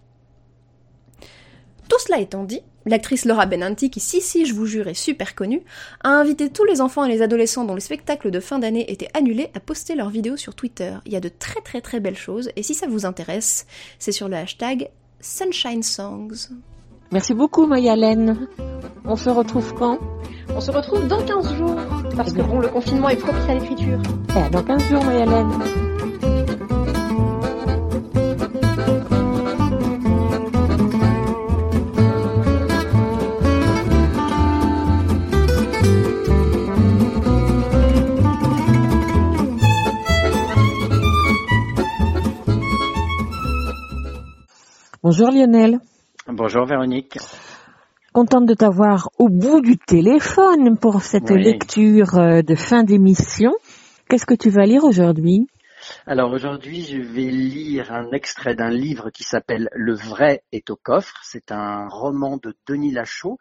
[1.87, 5.35] Tout cela étant dit, l'actrice Laura Benanti, qui si si je vous jure est super
[5.35, 5.61] connue,
[6.03, 9.09] a invité tous les enfants et les adolescents dont les spectacles de fin d'année étaient
[9.13, 10.95] annulés à poster leurs vidéos sur Twitter.
[11.05, 13.65] Il y a de très très très belles choses, et si ça vous intéresse,
[13.99, 14.89] c'est sur le hashtag
[15.19, 16.49] Sunshine Songs.
[17.11, 18.47] Merci beaucoup, Mayalène.
[19.03, 19.99] On se retrouve quand?
[20.55, 21.75] On se retrouve dans 15 jours,
[22.15, 23.99] parce que bon, le confinement est propice à l'écriture.
[24.29, 25.49] Eh, dans 15 jours, Mayalène.
[45.03, 45.81] Bonjour Lionel.
[46.27, 47.17] Bonjour Véronique.
[48.13, 51.41] Contente de t'avoir au bout du téléphone pour cette Oui.
[51.43, 53.53] lecture euh, de fin d'émission.
[54.07, 55.47] Qu'est-ce que tu vas lire aujourd'hui?
[56.05, 60.75] Alors aujourd'hui, je vais lire un extrait d'un livre qui s'appelle Le vrai est au
[60.75, 61.19] coffre.
[61.23, 63.39] C'est un roman de Denis Lachaud.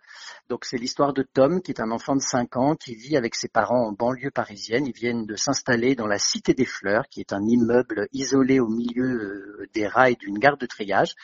[0.48, 3.34] Donc c'est l'histoire de Tom, qui est un enfant de 5 ans, qui vit avec
[3.34, 4.86] ses parents en banlieue parisienne.
[4.86, 8.68] Ils viennent de s'installer dans la Cité des Fleurs, qui est un immeuble isolé au
[8.68, 11.14] milieu euh, des rails d'une gare de triage.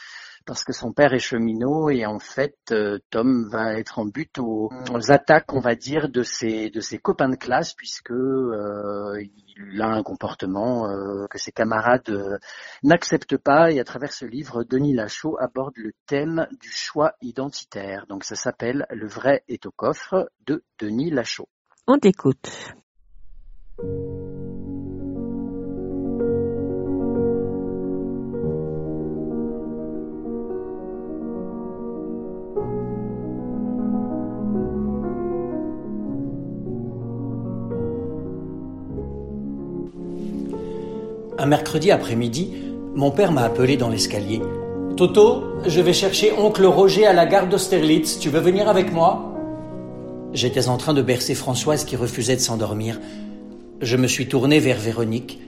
[0.46, 4.38] Parce que son père est cheminot et en fait euh, Tom va être en but
[4.38, 4.70] aux,
[5.08, 9.20] attaques, on va dire, de ses de ses copains de classe puisque euh,
[9.56, 12.38] il a un comportement euh, que ses camarades
[12.84, 18.06] n'acceptent pas et à travers ce livre, Denis Lachaud aborde le thème du choix identitaire.
[18.08, 21.48] Donc ça s'appelle Le vrai est au coffre de Denis Lachaud.
[21.88, 22.72] On t'écoute.
[41.38, 42.54] Un mercredi après-midi,
[42.94, 44.40] mon père m'a appelé dans l'escalier.
[44.96, 48.18] Toto, je vais chercher oncle Roger à la gare d'Austerlitz.
[48.18, 49.34] Tu veux venir avec moi?
[50.32, 52.98] J'étais en train de bercer Françoise qui refusait de s'endormir.
[53.82, 55.38] Je me suis tourné vers Véronique.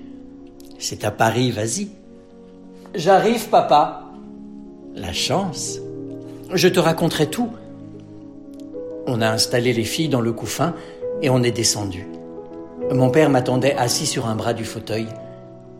[0.78, 1.89] C'est à Paris, vas-y.
[2.95, 4.11] J'arrive, papa.
[4.95, 5.78] La chance.
[6.53, 7.49] Je te raconterai tout.
[9.07, 10.74] On a installé les filles dans le couffin
[11.22, 12.07] et on est descendu.
[12.93, 15.07] Mon père m'attendait assis sur un bras du fauteuil.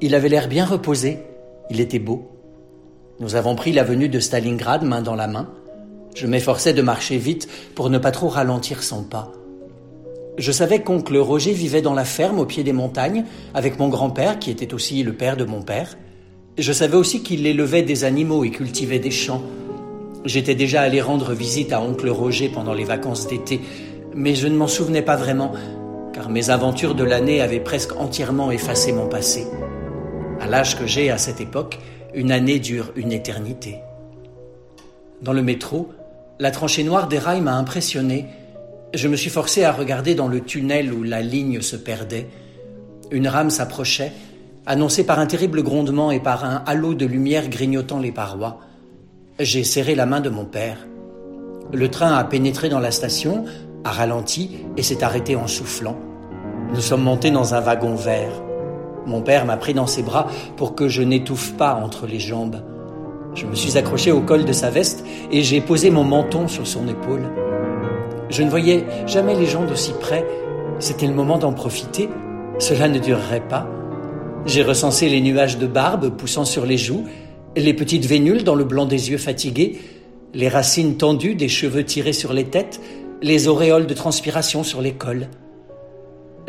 [0.01, 1.19] Il avait l'air bien reposé.
[1.71, 2.31] Il était beau.
[3.19, 5.51] Nous avons pris l'avenue de Stalingrad main dans la main.
[6.15, 9.33] Je m'efforçais de marcher vite pour ne pas trop ralentir son pas.
[10.39, 13.25] Je savais qu'oncle Roger vivait dans la ferme au pied des montagnes
[13.55, 15.99] avec mon grand-père qui était aussi le père de mon père.
[16.57, 19.43] Je savais aussi qu'il élevait des animaux et cultivait des champs.
[20.25, 23.61] J'étais déjà allé rendre visite à oncle Roger pendant les vacances d'été,
[24.15, 25.53] mais je ne m'en souvenais pas vraiment,
[26.13, 29.45] car mes aventures de l'année avaient presque entièrement effacé mon passé.
[30.41, 31.79] À l'âge que j'ai à cette époque,
[32.15, 33.81] une année dure une éternité.
[35.21, 35.91] Dans le métro,
[36.39, 38.27] la tranchée noire des rails m'a impressionné.
[38.95, 42.29] Je me suis forcé à regarder dans le tunnel où la ligne se perdait.
[43.11, 44.13] Une rame s'approchait,
[44.65, 48.61] annoncée par un terrible grondement et par un halo de lumière grignotant les parois.
[49.41, 50.79] J'ai serré la main de mon père.
[51.73, 53.45] Le train a pénétré dans la station,
[53.85, 55.97] a ralenti et s'est arrêté en soufflant.
[56.73, 58.48] Nous sommes montés dans un wagon vert.
[59.09, 62.63] Mon père m'a pris dans ses bras pour que je n'étouffe pas entre les jambes.
[63.35, 65.03] Je me suis accroché au col de sa veste
[65.33, 67.23] et j'ai posé mon menton sur son épaule.
[68.29, 70.27] Je ne voyais jamais les gens d'aussi près.
[70.79, 72.11] C'était le moment d'en profiter.
[72.59, 73.67] Cela ne durerait pas.
[74.45, 77.07] J'ai recensé les nuages de barbe poussant sur les joues,
[77.57, 79.79] les petites vénules dans le blanc des yeux fatigués,
[80.35, 82.79] les racines tendues des cheveux tirés sur les têtes,
[83.23, 85.29] les auréoles de transpiration sur les cols.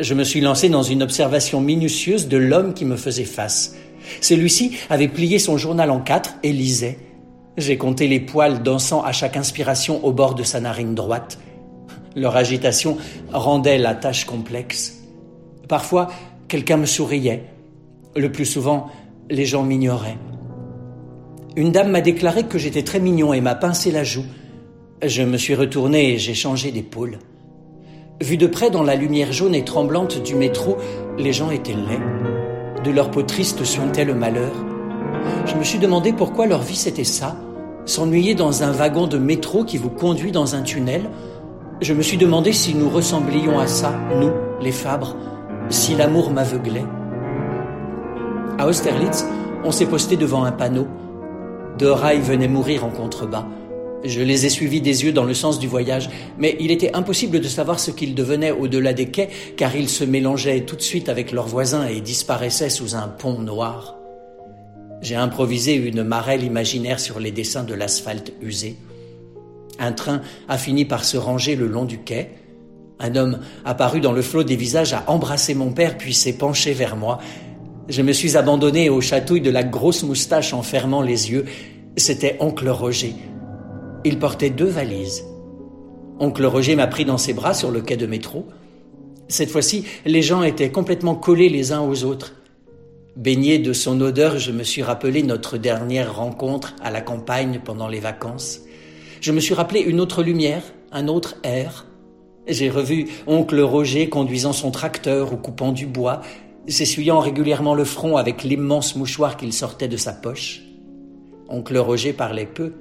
[0.00, 3.76] Je me suis lancé dans une observation minutieuse de l'homme qui me faisait face.
[4.22, 6.98] Celui-ci avait plié son journal en quatre et lisait.
[7.58, 11.38] J'ai compté les poils dansant à chaque inspiration au bord de sa narine droite.
[12.16, 12.96] Leur agitation
[13.30, 15.02] rendait la tâche complexe.
[15.68, 16.08] Parfois,
[16.48, 17.44] quelqu'un me souriait.
[18.16, 18.90] Le plus souvent,
[19.28, 20.18] les gens m'ignoraient.
[21.56, 24.24] Une dame m'a déclaré que j'étais très mignon et m'a pincé la joue.
[25.04, 27.18] Je me suis retourné et j'ai changé d'épaule.
[28.22, 30.76] Vu de près dans la lumière jaune et tremblante du métro,
[31.16, 32.82] les gens étaient laids.
[32.84, 34.52] De leur peau triste suintait le malheur.
[35.46, 37.36] Je me suis demandé pourquoi leur vie c'était ça,
[37.86, 41.08] s'ennuyer dans un wagon de métro qui vous conduit dans un tunnel.
[41.80, 45.16] Je me suis demandé si nous ressemblions à ça, nous, les Fabres,
[45.70, 46.84] si l'amour m'aveuglait.
[48.58, 49.24] À Austerlitz,
[49.64, 50.86] on s'est posté devant un panneau.
[51.78, 53.46] Deux rails venaient mourir en contrebas.
[54.02, 57.40] Je les ai suivis des yeux dans le sens du voyage, mais il était impossible
[57.40, 61.10] de savoir ce qu'ils devenaient au-delà des quais, car ils se mélangeaient tout de suite
[61.10, 63.96] avec leurs voisins et disparaissaient sous un pont noir.
[65.02, 68.76] J'ai improvisé une marelle imaginaire sur les dessins de l'asphalte usé.
[69.78, 72.30] Un train a fini par se ranger le long du quai.
[72.98, 76.72] Un homme apparu dans le flot des visages a embrassé mon père puis s'est penché
[76.72, 77.18] vers moi.
[77.88, 81.46] Je me suis abandonné aux chatouilles de la grosse moustache en fermant les yeux.
[81.96, 83.14] C'était oncle Roger.
[84.02, 85.26] Il portait deux valises.
[86.18, 88.46] Oncle Roger m'a pris dans ses bras sur le quai de métro.
[89.28, 92.34] Cette fois-ci, les gens étaient complètement collés les uns aux autres.
[93.14, 97.88] Baigné de son odeur, je me suis rappelé notre dernière rencontre à la campagne pendant
[97.88, 98.60] les vacances.
[99.20, 101.86] Je me suis rappelé une autre lumière, un autre air.
[102.48, 106.22] J'ai revu oncle Roger conduisant son tracteur ou coupant du bois,
[106.68, 110.62] s'essuyant régulièrement le front avec l'immense mouchoir qu'il sortait de sa poche.
[111.50, 112.72] Oncle Roger parlait peu.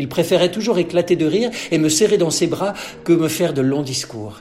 [0.00, 2.72] Il préférait toujours éclater de rire et me serrer dans ses bras
[3.04, 4.40] que me faire de longs discours.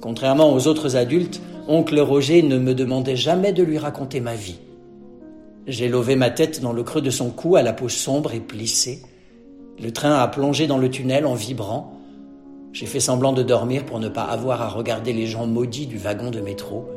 [0.00, 4.58] Contrairement aux autres adultes, oncle Roger ne me demandait jamais de lui raconter ma vie.
[5.68, 8.40] J'ai lové ma tête dans le creux de son cou à la peau sombre et
[8.40, 9.02] plissée.
[9.80, 11.96] Le train a plongé dans le tunnel en vibrant.
[12.72, 15.96] J'ai fait semblant de dormir pour ne pas avoir à regarder les gens maudits du
[15.96, 16.88] wagon de métro.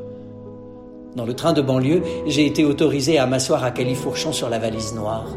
[1.16, 4.96] Dans le train de banlieue, j'ai été autorisé à m'asseoir à califourchon sur la valise
[4.96, 5.28] noire.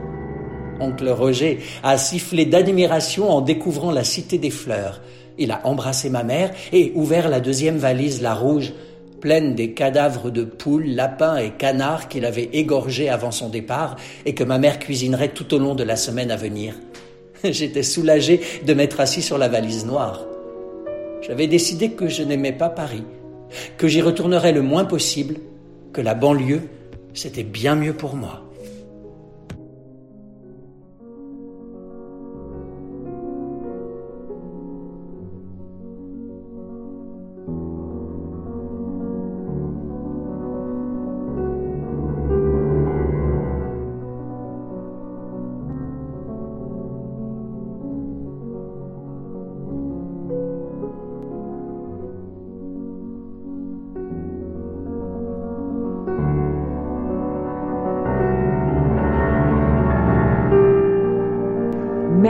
[0.81, 5.01] Oncle Roger a sifflé d'admiration en découvrant la cité des fleurs.
[5.39, 8.72] Il a embrassé ma mère et ouvert la deuxième valise, la rouge,
[9.20, 14.35] pleine des cadavres de poules, lapins et canards qu'il avait égorgés avant son départ et
[14.35, 16.74] que ma mère cuisinerait tout au long de la semaine à venir.
[17.45, 20.24] J'étais soulagé de m'être assis sur la valise noire.
[21.27, 23.05] J'avais décidé que je n'aimais pas Paris,
[23.77, 25.37] que j'y retournerais le moins possible,
[25.93, 26.62] que la banlieue,
[27.14, 28.45] c'était bien mieux pour moi.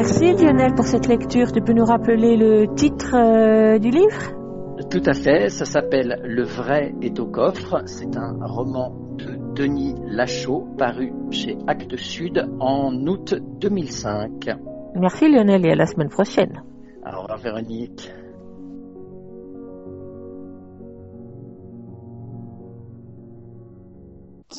[0.09, 1.51] Merci Lionel pour cette lecture.
[1.51, 4.87] Tu peux nous rappeler le titre euh, du livre?
[4.89, 7.83] Tout à fait, ça s'appelle Le vrai est au coffre.
[7.87, 14.49] C'est un roman de Denis Lachaud paru chez Actes Sud en août 2005.
[14.95, 16.63] Merci Lionel et à la semaine prochaine.
[17.05, 18.09] Au revoir Véronique.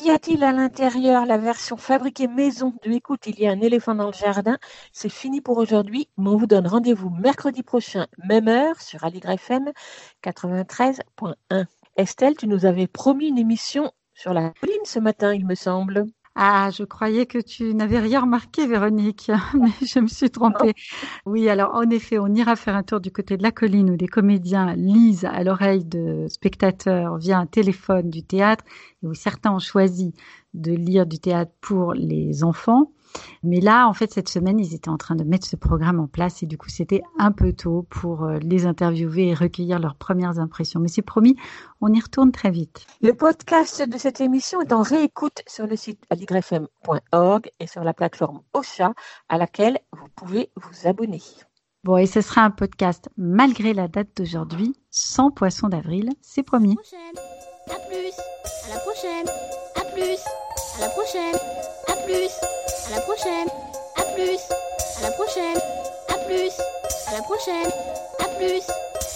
[0.08, 3.94] Qu'y a-t-il à l'intérieur La version fabriquée maison de Écoute, il y a un éléphant
[3.94, 4.56] dans le jardin.
[4.90, 9.28] C'est fini pour aujourd'hui, mais on vous donne rendez-vous mercredi prochain, même heure, sur Aligre
[9.28, 9.70] FM
[10.24, 11.66] 93.1.
[11.98, 16.06] Estelle, tu nous avais promis une émission sur la colline ce matin, il me semble.
[16.40, 20.74] Ah, je croyais que tu n'avais rien remarqué, Véronique, mais je me suis trompée.
[21.26, 23.96] Oui, alors en effet, on ira faire un tour du côté de la colline où
[23.96, 28.64] des comédiens lisent à l'oreille de spectateurs via un téléphone du théâtre,
[29.02, 30.14] et où certains ont choisi
[30.54, 32.92] de lire du théâtre pour les enfants.
[33.42, 36.06] Mais là, en fait, cette semaine, ils étaient en train de mettre ce programme en
[36.06, 39.96] place et du coup, c'était un peu tôt pour euh, les interviewer et recueillir leurs
[39.96, 40.80] premières impressions.
[40.80, 41.36] Mais c'est promis,
[41.80, 42.86] on y retourne très vite.
[43.00, 47.94] Le podcast de cette émission est en réécoute sur le site aligrefm.org et sur la
[47.94, 48.92] plateforme Ocha
[49.28, 51.22] à laquelle vous pouvez vous abonner.
[51.84, 56.76] Bon, et ce sera un podcast malgré la date d'aujourd'hui, sans poisson d'avril, c'est promis.
[57.70, 58.12] À plus,
[58.66, 59.28] à la prochaine,
[59.76, 60.18] à plus,
[60.78, 61.34] à la prochaine,
[61.88, 62.30] à plus,
[62.86, 63.48] à la prochaine,
[63.96, 64.40] à plus,
[64.98, 65.58] à la prochaine,
[66.08, 66.52] à plus,
[67.08, 67.70] à la prochaine,
[68.20, 68.62] à plus,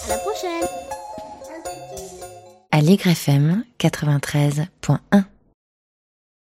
[0.05, 0.67] à la prochaine.
[2.71, 5.23] Allegre FM 93.1